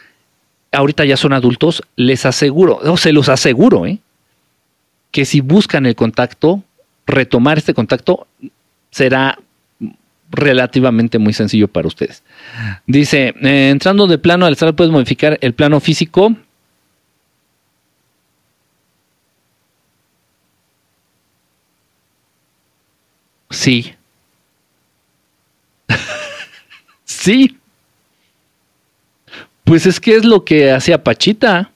[0.71, 3.99] ahorita ya son adultos, les aseguro, o se los aseguro, ¿eh?
[5.11, 6.63] que si buscan el contacto,
[7.07, 8.27] retomar este contacto
[8.91, 9.39] será
[10.35, 12.23] relativamente muy sencillo para ustedes.
[12.87, 16.35] Dice, eh, entrando de plano al astral puedes modificar el plano físico.
[23.51, 23.95] Sí.
[27.05, 27.59] sí.
[29.65, 31.71] Pues es que es lo que hacía Pachita.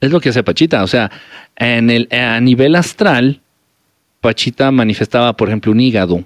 [0.00, 0.82] Es lo que hace Pachita.
[0.82, 1.10] O sea,
[1.56, 3.42] en el, a nivel astral,
[4.20, 6.24] Pachita manifestaba, por ejemplo, un hígado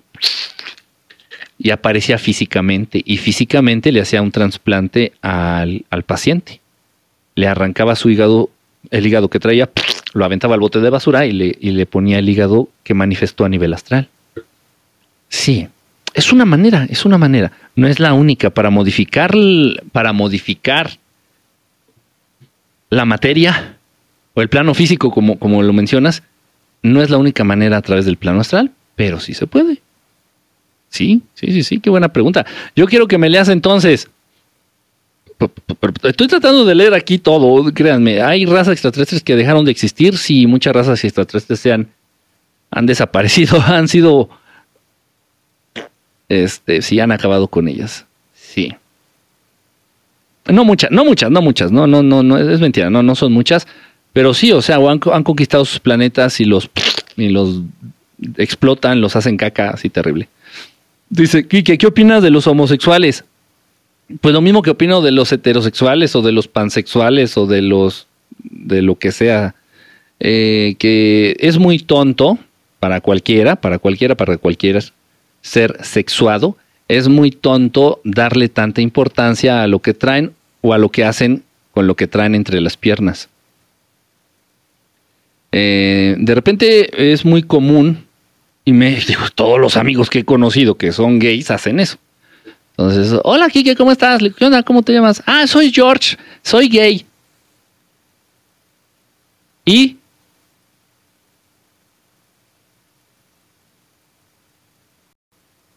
[1.58, 6.60] y aparecía físicamente y físicamente le hacía un trasplante al, paciente.
[7.36, 8.50] Le arrancaba su hígado,
[8.90, 9.70] el hígado que traía,
[10.12, 13.44] lo aventaba al bote de basura y le, y le ponía el hígado que manifestó
[13.44, 14.08] a nivel astral.
[15.28, 15.68] Sí,
[16.14, 17.52] es una manera, es una manera.
[17.76, 19.34] No es la única para modificar,
[19.92, 20.98] para modificar
[22.90, 23.76] la materia
[24.34, 26.22] o el plano físico, como, como lo mencionas,
[26.84, 29.80] no es la única manera a través del plano astral, pero sí se puede.
[30.90, 32.44] Sí, sí, sí, sí, qué buena pregunta.
[32.76, 34.08] Yo quiero que me leas entonces.
[36.02, 38.20] Estoy tratando de leer aquí todo, créanme.
[38.20, 40.18] Hay razas extraterrestres que dejaron de existir.
[40.18, 41.88] Sí, muchas razas extraterrestres se han,
[42.70, 44.28] han desaparecido, han sido.
[46.28, 48.04] Este, sí, han acabado con ellas.
[48.34, 48.74] Sí.
[50.46, 53.32] No muchas, no muchas, no muchas, no, no, no, no, es mentira, no, no son
[53.32, 53.66] muchas.
[54.14, 56.70] Pero sí, o sea, han, conquistado sus planetas y los,
[57.16, 57.60] y los
[58.38, 60.28] explotan, los hacen caca así terrible.
[61.10, 63.24] Dice, Kike, ¿qué opinas de los homosexuales?
[64.20, 68.06] Pues lo mismo que opino de los heterosexuales o de los pansexuales o de los
[68.38, 69.56] de lo que sea.
[70.20, 72.38] Eh, que es muy tonto
[72.78, 74.78] para cualquiera, para cualquiera, para cualquiera
[75.42, 76.56] ser sexuado.
[76.86, 81.42] Es muy tonto darle tanta importancia a lo que traen o a lo que hacen
[81.72, 83.28] con lo que traen entre las piernas.
[85.56, 88.04] Eh, de repente es muy común,
[88.64, 91.96] y me digo, todos los amigos que he conocido que son gays hacen eso.
[92.76, 94.20] Entonces, hola Kike, ¿cómo estás?
[94.36, 94.64] ¿Qué onda?
[94.64, 95.22] ¿Cómo te llamas?
[95.26, 97.06] Ah, soy George, soy gay.
[99.64, 99.96] ¿Y?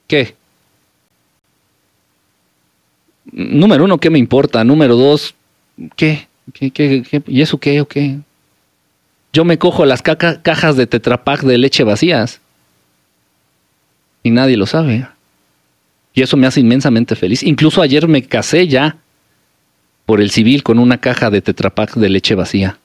[0.07, 0.35] ¿Qué?
[3.31, 4.63] Número uno, ¿qué me importa?
[4.63, 5.35] Número dos,
[5.95, 6.27] ¿qué?
[6.51, 7.21] ¿Qué, qué, qué?
[7.27, 8.17] y eso qué o qué?
[9.33, 12.39] Yo me cojo las cajas de tetrapack de leche vacías.
[14.23, 15.07] Y nadie lo sabe.
[16.13, 17.43] Y eso me hace inmensamente feliz.
[17.43, 18.97] Incluso ayer me casé ya
[20.07, 22.79] por el civil con una caja de tetrapack de leche vacía.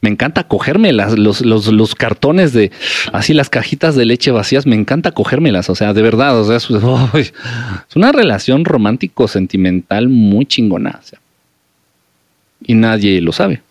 [0.00, 2.70] Me encanta cogerme las, los, los, los, cartones de,
[3.12, 6.56] así las cajitas de leche vacías, me encanta cogérmelas, o sea, de verdad, o sea,
[6.56, 6.70] es,
[7.96, 11.00] una relación romántico-sentimental muy chingona.
[12.62, 13.62] y nadie lo sabe.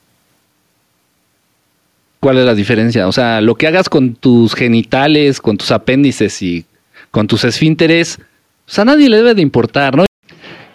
[2.25, 3.07] ¿Cuál es la diferencia?
[3.07, 6.65] O sea, lo que hagas con tus genitales, con tus apéndices y
[7.11, 8.19] con tus esfínteres,
[8.65, 10.05] pues a nadie le debe de importar, ¿no?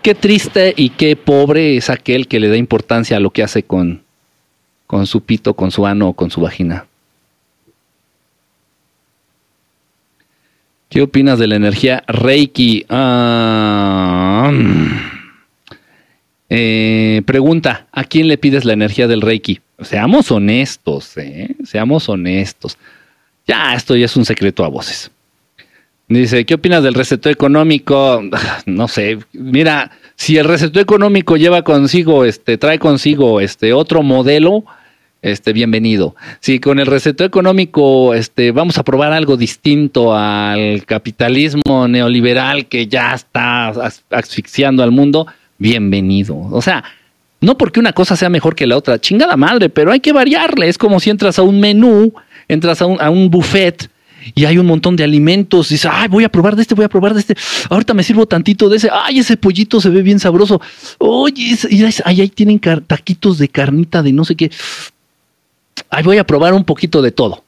[0.01, 3.65] Qué triste y qué pobre es aquel que le da importancia a lo que hace
[3.65, 4.05] con,
[4.87, 6.87] con su pito, con su ano o con su vagina.
[10.89, 12.87] ¿Qué opinas de la energía Reiki?
[12.89, 14.53] Ah,
[16.53, 19.61] Eh, pregunta, ¿a quién le pides la energía del Reiki?
[19.81, 21.55] Seamos honestos, ¿eh?
[21.65, 22.77] Seamos honestos.
[23.47, 25.13] Ya, esto ya es un secreto a voces.
[26.09, 28.21] Dice, ¿qué opinas del receto económico?
[28.67, 34.65] No sé, mira, si el receto económico lleva consigo, este, trae consigo este otro modelo,
[35.23, 36.17] este, bienvenido.
[36.41, 42.89] Si con el receto económico, este, vamos a probar algo distinto al capitalismo neoliberal que
[42.89, 43.69] ya está
[44.11, 45.27] asfixiando al mundo,
[45.61, 46.37] bienvenido.
[46.37, 46.83] O sea,
[47.41, 50.69] no porque una cosa sea mejor que la otra, chingada madre, pero hay que variarle.
[50.69, 52.13] Es como si entras a un menú,
[52.49, 53.89] entras a un, a un buffet
[54.35, 55.69] y hay un montón de alimentos.
[55.69, 57.37] Dice, ay, voy a probar de este, voy a probar de este.
[57.69, 58.91] Ahorita me sirvo tantito de ese.
[58.93, 60.61] Ay, ese pollito se ve bien sabroso.
[60.99, 61.57] Oye,
[62.05, 64.51] ay, ahí tienen taquitos de carnita de no sé qué.
[65.89, 67.45] Ay, voy a probar un poquito de todo.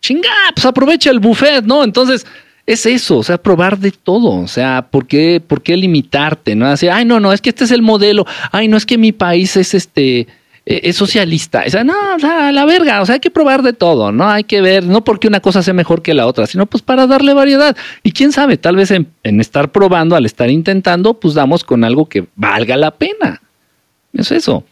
[0.00, 1.84] Chinga, pues aprovecha el buffet, ¿no?
[1.84, 2.26] Entonces,
[2.66, 4.40] es eso, o sea, probar de todo.
[4.40, 6.54] O sea, ¿por qué, por qué limitarte?
[6.54, 8.26] No así, ay, no, no, es que este es el modelo.
[8.50, 10.28] Ay, no es que mi país es este
[10.64, 11.64] eh, es socialista.
[11.66, 14.28] O sea, no, la verga, o sea, hay que probar de todo, ¿no?
[14.28, 17.06] Hay que ver, no porque una cosa sea mejor que la otra, sino pues para
[17.06, 17.76] darle variedad.
[18.04, 22.08] Y quién sabe, tal vez en, estar probando, al estar intentando, pues damos con algo
[22.08, 23.42] que valga la pena.
[24.12, 24.64] Es eso.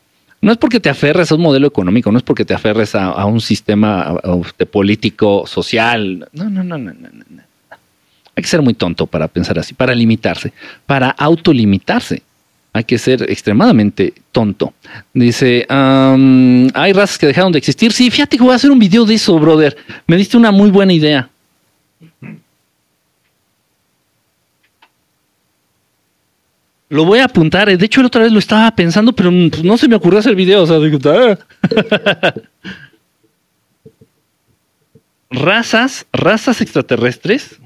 [0.43, 3.25] No es porque te aferres a un modelo económico, no es porque te aferres a,
[3.27, 4.17] un sistema
[4.57, 6.29] de político, social.
[6.33, 7.50] No, no, no, no, no, no.
[8.41, 10.51] Hay que ser muy tonto para pensar así, para limitarse,
[10.87, 12.23] para autolimitarse
[12.73, 14.73] hay que ser extremadamente tonto.
[15.13, 17.93] Dice, hay razas que dejaron de existir.
[17.93, 19.77] Sí, fíjate que voy a hacer un video de eso, brother.
[20.07, 21.29] Me diste una muy buena idea.
[26.89, 27.77] Lo voy a apuntar.
[27.77, 30.35] De hecho, la otra vez lo estaba pensando, pero pues, no se me ocurrió hacer
[30.35, 30.63] video.
[30.63, 31.39] O sea, digo, ah".
[35.31, 37.61] razas, razas extraterrestres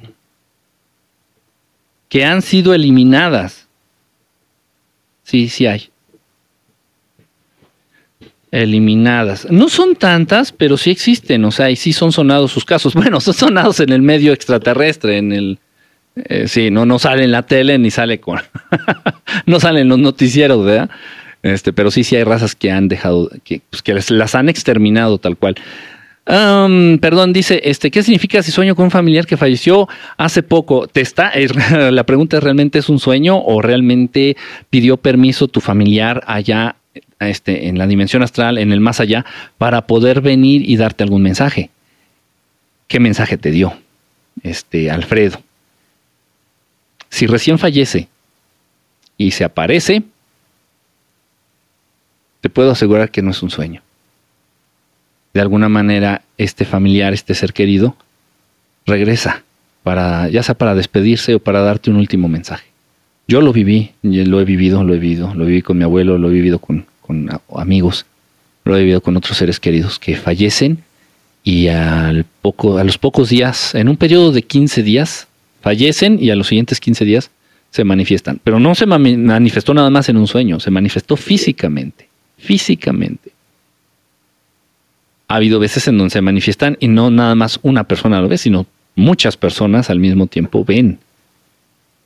[2.14, 3.66] que han sido eliminadas
[5.24, 5.88] Sí, sí hay.
[8.52, 9.50] Eliminadas.
[9.50, 12.94] No son tantas, pero sí existen, o sea, y sí son sonados sus casos.
[12.94, 15.58] Bueno, son sonados en el medio extraterrestre, en el...
[16.14, 18.40] Eh, sí, no, no sale en la tele ni sale con...
[19.46, 20.90] no salen los noticieros, ¿verdad?
[21.42, 25.18] Este, pero sí, sí hay razas que han dejado, que, pues, que las han exterminado
[25.18, 25.56] tal cual
[26.24, 30.86] perdón, dice, este, ¿qué significa si sueño con un familiar que falleció hace poco?
[30.86, 31.32] ¿Te está?
[31.90, 34.36] la pregunta es, ¿realmente es un sueño o realmente
[34.70, 36.76] pidió permiso tu familiar allá,
[37.20, 39.24] este, en la dimensión astral, en el más allá,
[39.58, 41.70] para poder venir y darte algún mensaje?
[42.88, 43.74] ¿Qué mensaje te dio,
[44.42, 45.42] este, Alfredo?
[47.10, 48.08] Si recién fallece
[49.16, 50.02] y se aparece,
[52.40, 53.82] te puedo asegurar que no es un sueño
[55.34, 57.96] de alguna manera este familiar, este ser querido,
[58.86, 59.42] regresa,
[59.82, 62.64] para, ya sea para despedirse o para darte un último mensaje.
[63.26, 66.30] Yo lo viví, lo he vivido, lo he vivido, lo viví con mi abuelo, lo
[66.30, 66.86] he vivido con,
[67.54, 68.06] amigos,
[68.64, 70.78] lo he vivido con otros seres queridos que fallecen
[71.42, 75.26] y al poco, a los pocos días, en un periodo de 15 días,
[75.60, 77.30] fallecen y a los siguientes 15 días
[77.70, 78.40] se manifiestan.
[78.44, 82.08] Pero no se manifestó nada más en un sueño, se manifestó físicamente,
[82.38, 83.33] físicamente
[85.34, 88.38] ha habido veces en donde se manifiestan y no nada más una persona lo ve,
[88.38, 91.00] sino muchas personas al mismo tiempo ven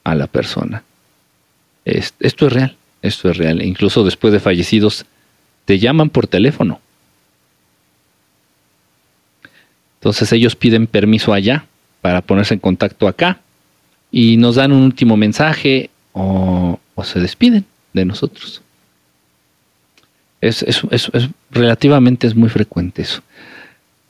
[0.02, 0.82] a la persona.
[1.84, 3.60] esto es real, esto es real.
[3.60, 5.04] Incluso después de fallecidos,
[5.66, 6.80] te llaman por teléfono.
[10.00, 11.66] Entonces ellos piden permiso allá
[12.00, 13.40] para ponerse en contacto acá
[14.10, 18.62] y nos dan un último mensaje o se despiden de nosotros.
[20.40, 21.10] Es, es, es,
[21.50, 23.22] relativamente es muy frecuente eso.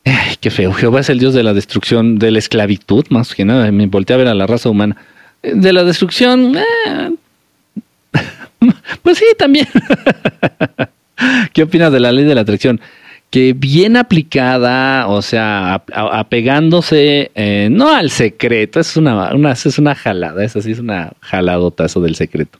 [0.04, 0.72] Ay, qué feo.
[0.72, 3.70] Jehová es el Dios de la destrucción, de la esclavitud, más que nada.
[3.72, 4.96] Me volteé a ver a la raza humana.
[5.42, 7.10] De la destrucción, eh,
[9.02, 9.68] pues sí, también.
[11.52, 12.80] ¿Qué opinas de la ley de la atracción?
[13.30, 19.94] Que bien aplicada, o sea, apegándose, eh, no al secreto, es una, una, es una
[19.94, 22.58] jalada, eso sí es una jaladota eso del secreto.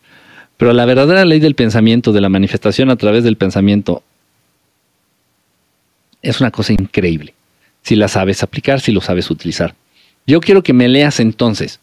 [0.59, 4.03] Pero la verdadera ley del pensamiento, de la manifestación a través del pensamiento,
[6.21, 7.33] es una cosa increíble.
[7.83, 9.75] Si la sabes aplicar, si lo sabes utilizar.
[10.27, 11.81] Yo quiero que me leas entonces.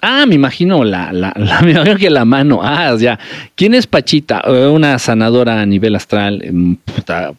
[0.00, 2.60] Ah, me imagino la, la, me imagino que la mano.
[2.62, 3.18] Ah, ya.
[3.54, 4.42] ¿Quién es Pachita?
[4.46, 6.74] Eh, una sanadora a nivel astral, mm,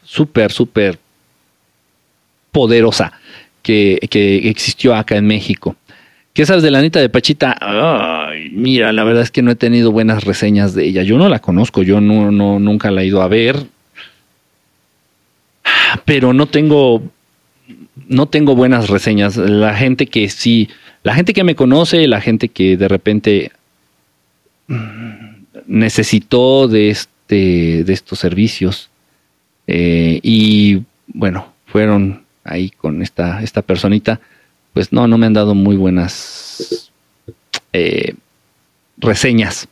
[0.03, 0.99] súper, súper
[2.51, 3.13] poderosa
[3.63, 5.75] que, que existió acá en México.
[6.38, 7.57] ¿Qué sabes de la Anita de Pachita?
[7.59, 11.01] Ay, mira, la verdad es que no he tenido buenas reseñas de ella.
[11.01, 13.65] Yo no la conozco, yo no, nunca la he ido a ver.
[16.05, 17.01] Pero no tengo,
[18.07, 19.35] no tengo buenas reseñas.
[19.35, 20.69] La gente que sí,
[21.01, 23.51] la gente que me conoce, la gente que de repente
[25.65, 28.91] necesitó de, este, de estos servicios.
[29.65, 34.19] Eh, y bueno, fueron ahí con esta, esta personita.
[34.78, 36.91] Pues no, no me han dado muy buenas
[37.73, 38.13] eh,
[38.99, 39.67] reseñas.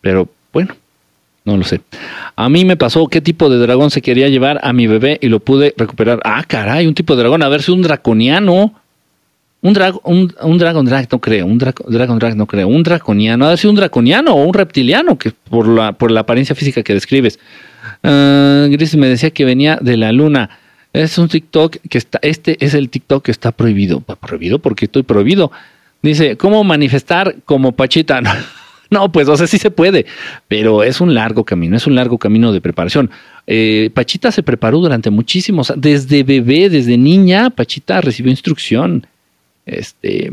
[0.00, 0.74] Pero bueno,
[1.44, 1.82] no lo sé.
[2.34, 5.28] A mí me pasó qué tipo de dragón se quería llevar a mi bebé y
[5.28, 6.18] lo pude recuperar.
[6.24, 7.42] Ah, caray, un tipo de dragón.
[7.42, 8.72] A ver si un draconiano.
[9.60, 13.48] Un, drag, un, Dragon Drag no creo, un Dragon Drag no creo, un draconiano, a
[13.50, 16.94] ver si un draconiano o un reptiliano, que por la, por la apariencia física que
[16.94, 17.38] describes.
[18.02, 20.48] Uh, Gris me decía que venía de la luna.
[20.96, 24.00] Es un TikTok que está, este es el TikTok que está prohibido.
[24.00, 24.60] ¿Prohibido?
[24.60, 25.52] porque estoy prohibido?
[26.00, 28.20] Dice, ¿cómo manifestar como Pachita?
[28.88, 30.06] No, pues, o sea, sí se puede,
[30.46, 33.10] pero es un largo camino, es un largo camino de preparación.
[33.44, 39.04] Eh, Pachita se preparó durante muchísimos, desde bebé, desde niña, Pachita recibió instrucción,
[39.66, 40.30] este,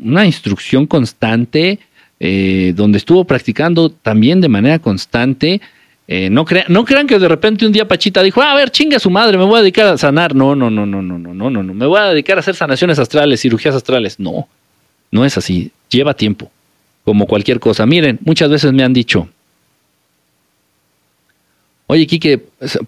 [0.00, 1.78] una instrucción constante,
[2.20, 5.60] eh, donde estuvo practicando también de manera constante.
[6.06, 8.98] Eh, no, no crean que de repente un día Pachita dijo, ah, a ver, chinga
[8.98, 10.34] su madre, me voy a dedicar a sanar.
[10.34, 12.54] No, no, no, no, no, no, no, no, no, me voy a dedicar a hacer
[12.54, 14.20] sanaciones astrales, cirugías astrales.
[14.20, 14.48] No,
[15.10, 16.50] no es así, lleva tiempo
[17.04, 17.86] como cualquier cosa.
[17.86, 19.28] Miren, muchas veces me han dicho,
[21.86, 22.38] oye, Kike,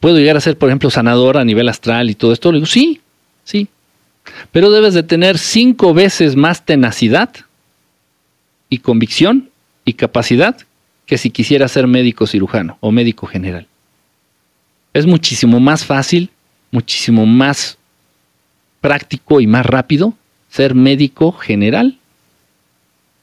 [0.00, 2.52] ¿puedo llegar a ser, por ejemplo, sanador a nivel astral y todo esto?
[2.52, 3.00] Le digo, sí,
[3.44, 3.68] sí,
[4.52, 7.30] pero debes de tener cinco veces más tenacidad
[8.68, 9.50] y convicción
[9.84, 10.56] y capacidad
[11.06, 13.66] que si quisiera ser médico cirujano o médico general.
[14.92, 16.30] Es muchísimo más fácil,
[16.70, 17.78] muchísimo más
[18.80, 20.14] práctico y más rápido
[20.50, 21.98] ser médico general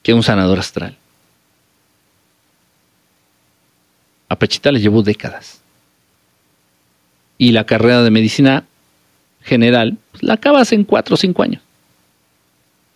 [0.02, 0.96] que un sanador astral.
[4.28, 5.60] A Pechita le llevó décadas.
[7.36, 8.64] Y la carrera de medicina
[9.42, 11.62] general pues, la acabas en cuatro o cinco años.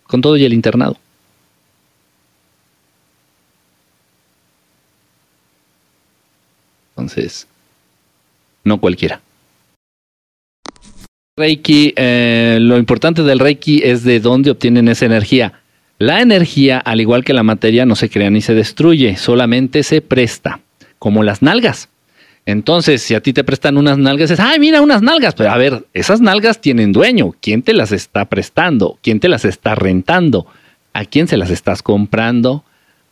[0.03, 0.97] Con todo y el internado.
[6.99, 7.47] Entonces,
[8.65, 9.21] no cualquiera.
[11.37, 15.53] Reiki, eh, lo importante del Reiki es de dónde obtienen esa energía.
[15.97, 20.01] La energía, al igual que la materia, no se crea ni se destruye, solamente se
[20.01, 20.59] presta,
[20.97, 21.87] como las nalgas.
[22.45, 25.35] Entonces, si a ti te prestan unas nalgas, es, ay, mira, unas nalgas.
[25.35, 27.33] Pero a ver, esas nalgas tienen dueño.
[27.41, 28.97] ¿Quién te las está prestando?
[29.01, 30.47] ¿Quién te las está rentando?
[30.91, 32.65] ¿A quién se las estás comprando?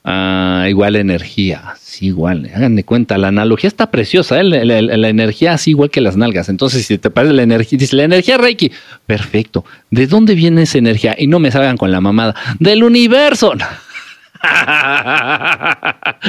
[0.09, 2.49] Ah, igual energía, sí, igual.
[2.55, 4.43] Hagan de cuenta, la analogía está preciosa, ¿eh?
[4.45, 6.47] la, energía así igual que las nalgas.
[6.47, 8.71] Entonces, si te parece la energía, dice la energía Reiki,
[9.05, 9.65] perfecto.
[9.91, 11.13] ¿De dónde viene esa energía?
[11.17, 12.35] Y no me salgan con la mamada.
[12.57, 13.51] Del universo.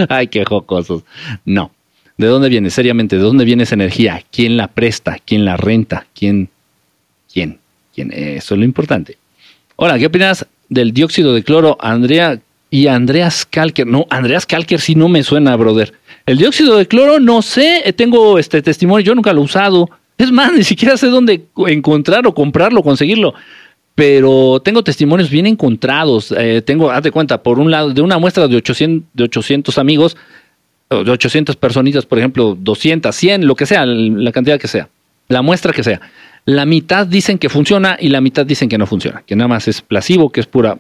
[0.09, 1.05] Ay, qué jocosos.
[1.45, 1.71] No.
[2.17, 2.71] ¿De dónde viene?
[2.71, 4.25] Seriamente, ¿de dónde viene esa energía?
[4.33, 5.19] ¿Quién la presta?
[5.25, 6.05] ¿Quién la renta?
[6.17, 6.49] ¿Quién?
[7.33, 7.61] ¿Quién?
[7.95, 8.11] ¿Quién?
[8.13, 9.19] Eso es lo importante.
[9.77, 11.79] Hola, ¿qué opinas del dióxido de cloro?
[11.81, 12.41] Andrea
[12.71, 13.87] y Andreas Kalker.
[13.87, 15.93] No, Andreas Kalker sí no me suena, brother.
[16.27, 19.91] El dióxido de cloro, no sé, eh, tengo este testimonio, yo nunca lo he usado.
[20.17, 23.35] Es más, ni siquiera sé dónde encontrar o comprarlo, conseguirlo.
[23.95, 26.33] Pero tengo testimonios bien encontrados.
[26.37, 30.17] Eh, tengo, hazte cuenta, por un lado, de una muestra de 800, de 800 amigos,
[30.91, 34.89] de 800 personitas, por ejemplo, 200, 100, lo que sea, la cantidad que sea,
[35.29, 36.01] la muestra que sea.
[36.45, 39.69] La mitad dicen que funciona y la mitad dicen que no funciona, que nada más
[39.69, 40.79] es placebo, que es pura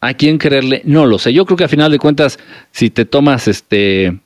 [0.00, 0.82] ¿A quién creerle?
[0.84, 1.32] No lo sé.
[1.32, 2.38] Yo creo que a final de cuentas,
[2.70, 4.18] si te tomas este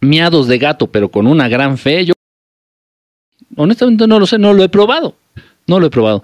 [0.00, 2.14] miados de gato, pero con una gran fe, yo
[3.56, 5.14] honestamente no lo sé, no lo he probado.
[5.66, 6.22] No lo he probado.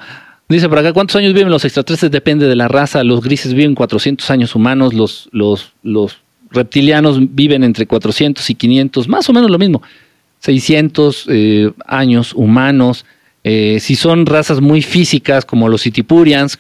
[0.49, 2.13] Dice por acá, ¿cuántos años viven los extraterrestres?
[2.13, 3.03] Depende de la raza.
[3.03, 6.19] Los grises viven 400 años humanos, los, los, los
[6.51, 9.83] reptilianos viven entre 400 y 500, más o menos lo mismo.
[10.41, 13.05] 600 eh, años humanos.
[13.43, 16.59] Eh, si son razas muy físicas como los Itipurians,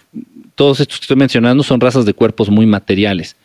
[0.56, 3.36] todos estos que estoy mencionando son razas de cuerpos muy materiales.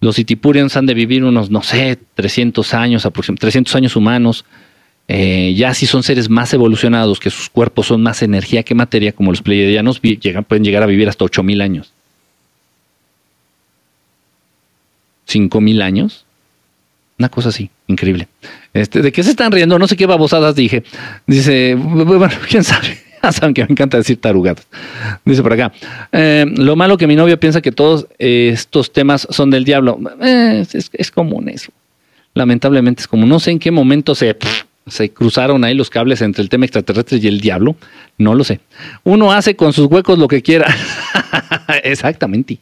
[0.00, 4.46] Los Itipurians han de vivir unos, no sé, 300 años, aproximadamente 300 años humanos.
[5.08, 9.12] Eh, ya si son seres más evolucionados, que sus cuerpos son más energía que materia,
[9.12, 11.92] como los pleiadianos, pueden llegar a vivir hasta 8000 años.
[15.26, 16.24] 5000 años.
[17.18, 18.28] Una cosa así, increíble.
[18.72, 19.78] Este, ¿De qué se están riendo?
[19.78, 20.84] No sé qué babosadas dije.
[21.26, 23.09] Dice, bueno, quién sabe.
[23.32, 24.66] Saben que me encanta decir tarugadas.
[25.24, 25.72] Dice por acá.
[26.12, 29.98] Eh, lo malo que mi novia piensa que todos estos temas son del diablo.
[30.22, 31.70] Eh, es, común eso.
[32.34, 34.36] Lamentablemente es como no sé en qué momento se,
[34.86, 37.76] se cruzaron ahí los cables entre el tema extraterrestre y el diablo.
[38.16, 38.60] No lo sé.
[39.04, 40.72] Uno hace con sus huecos lo que quiera.
[41.82, 42.58] Exactamente.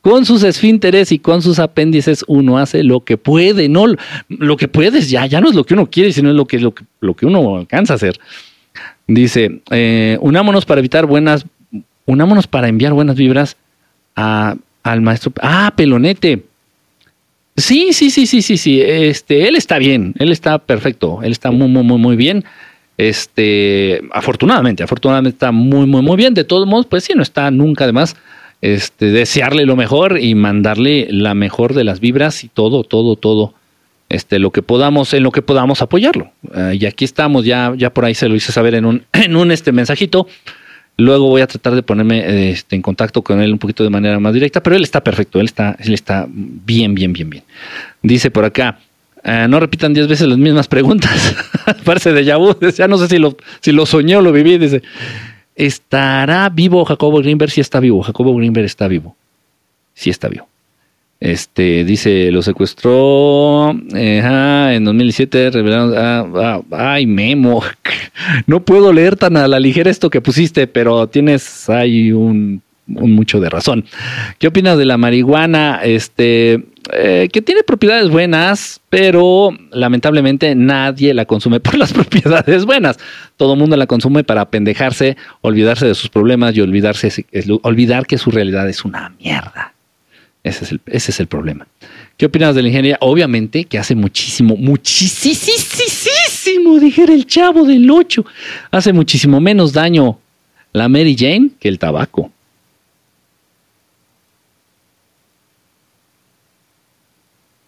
[0.00, 3.86] Con sus esfínteres y con sus apéndices uno hace lo que puede, no
[4.28, 6.58] lo que puedes ya, ya no es lo que uno quiere, sino es lo que,
[6.58, 8.18] lo lo que uno alcanza a hacer.
[9.14, 11.44] Dice, eh, unámonos para evitar buenas,
[12.06, 13.56] unámonos para enviar buenas vibras
[14.14, 14.54] a
[14.84, 15.32] Al maestro.
[15.42, 16.44] Ah, Pelonete.
[17.56, 18.80] Sí, sí, sí, sí, sí, sí.
[18.80, 22.44] Este, él está bien, él está perfecto, él está muy, muy, muy, muy bien.
[22.98, 26.32] Este, afortunadamente, afortunadamente está muy, muy, muy bien.
[26.32, 28.14] De todos modos, pues sí, no está nunca de más.
[28.62, 33.54] Este, desearle lo mejor y mandarle la mejor de las vibras y todo, todo, todo.
[34.10, 36.32] Este, lo que podamos, en lo que podamos apoyarlo.
[36.52, 39.36] Ah, y aquí estamos, ya, ya por ahí se lo hice saber en un, en
[39.36, 40.26] un este mensajito.
[40.96, 44.20] Luego voy a tratar de ponerme este, en contacto con él un poquito de manera
[44.20, 47.44] más directa, pero él está perfecto, él está, él está bien, bien, bien, bien.
[48.02, 48.80] Dice por acá,
[49.22, 51.36] eh, no repitan diez veces las mismas preguntas.
[51.84, 52.58] Parece de Yahoo.
[52.76, 54.58] Ya no sé si lo, si lo soñé o lo viví.
[54.58, 54.82] Dice,
[55.54, 57.50] ¿estará vivo Jacobo Greenberg?
[57.50, 58.02] Sí está vivo.
[58.02, 59.16] Jacobo Greenberg está vivo.
[59.94, 60.48] Sí está vivo.
[61.20, 67.62] Este, dice, lo secuestró en 2017, revelaron, ah, ah, ay, Memo,
[68.46, 73.38] no puedo leer tan a la ligera esto que pusiste, pero tienes ahí un, mucho
[73.38, 73.84] de razón.
[74.38, 75.80] ¿Qué opinas de la marihuana?
[75.84, 76.64] Este,
[76.94, 82.98] eh, que tiene propiedades buenas, pero lamentablemente nadie la consume por las propiedades buenas.
[83.36, 87.26] Todo mundo la consume para pendejarse, olvidarse de sus problemas y olvidarse,
[87.60, 89.74] olvidar que su realidad es una mierda.
[90.42, 91.66] Ese es, el, ese es el problema.
[92.16, 92.98] ¿Qué opinas de la ingeniería?
[93.00, 95.28] Obviamente que hace muchísimo, muchísimo,
[96.78, 98.24] dijera el chavo del 8,
[98.70, 100.18] hace muchísimo menos daño
[100.72, 102.30] la Mary Jane que el tabaco.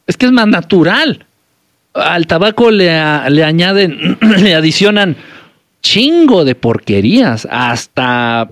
[0.07, 1.27] Es que es más natural.
[1.95, 2.91] Al tabaco le,
[3.31, 5.17] le añaden, le adicionan
[5.83, 8.51] chingo de porquerías, hasta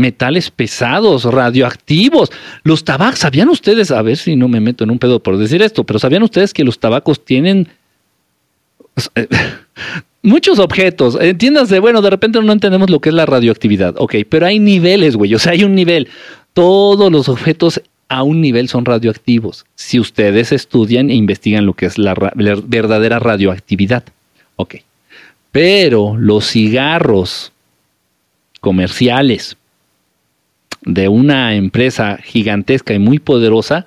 [0.00, 2.30] metales pesados, radioactivos.
[2.64, 3.90] Los tabacos, ¿sabían ustedes?
[3.90, 6.52] A ver si no me meto en un pedo por decir esto, pero ¿sabían ustedes
[6.52, 7.68] que los tabacos tienen
[9.14, 9.28] eh,
[10.22, 11.16] muchos objetos?
[11.20, 15.16] Entiéndase, bueno, de repente no entendemos lo que es la radioactividad, ok, pero hay niveles,
[15.16, 16.08] güey, o sea, hay un nivel.
[16.52, 19.64] Todos los objetos a un nivel son radioactivos.
[19.76, 24.02] Si ustedes estudian e investigan lo que es la, la verdadera radioactividad,
[24.56, 24.76] ok.
[25.52, 27.52] Pero los cigarros
[28.60, 29.56] comerciales,
[30.82, 33.86] de una empresa gigantesca y muy poderosa,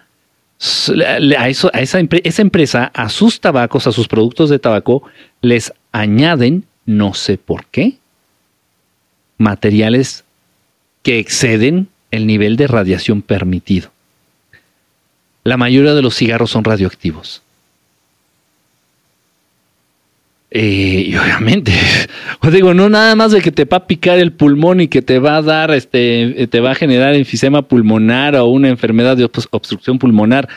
[1.37, 5.03] a, esa empresa, a sus tabacos, a sus productos de tabaco,
[5.41, 7.97] les añaden, no sé por qué,
[9.37, 10.23] materiales
[11.01, 13.91] que exceden el nivel de radiación permitido.
[15.43, 17.42] La mayoría de los cigarros son radioactivos.
[20.55, 21.73] Eh, y obviamente,
[22.39, 25.01] os digo, no nada más de que te va a picar el pulmón y que
[25.01, 29.23] te va a dar, este, te va a generar enfisema pulmonar o una enfermedad de
[29.23, 30.47] obstrucción pulmonar.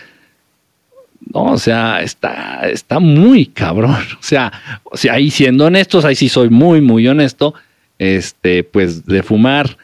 [1.33, 3.97] No, o sea, está, está muy cabrón.
[4.21, 4.53] O sea,
[4.85, 7.55] o sea, ahí siendo honestos, ahí sí soy muy, muy honesto.
[7.99, 9.79] Este, pues de fumar,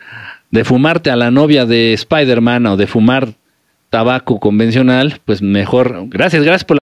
[0.50, 3.32] de fumarte a la novia de Spider-Man o de fumar
[3.88, 6.04] tabaco convencional, pues mejor.
[6.08, 6.81] Gracias, gracias por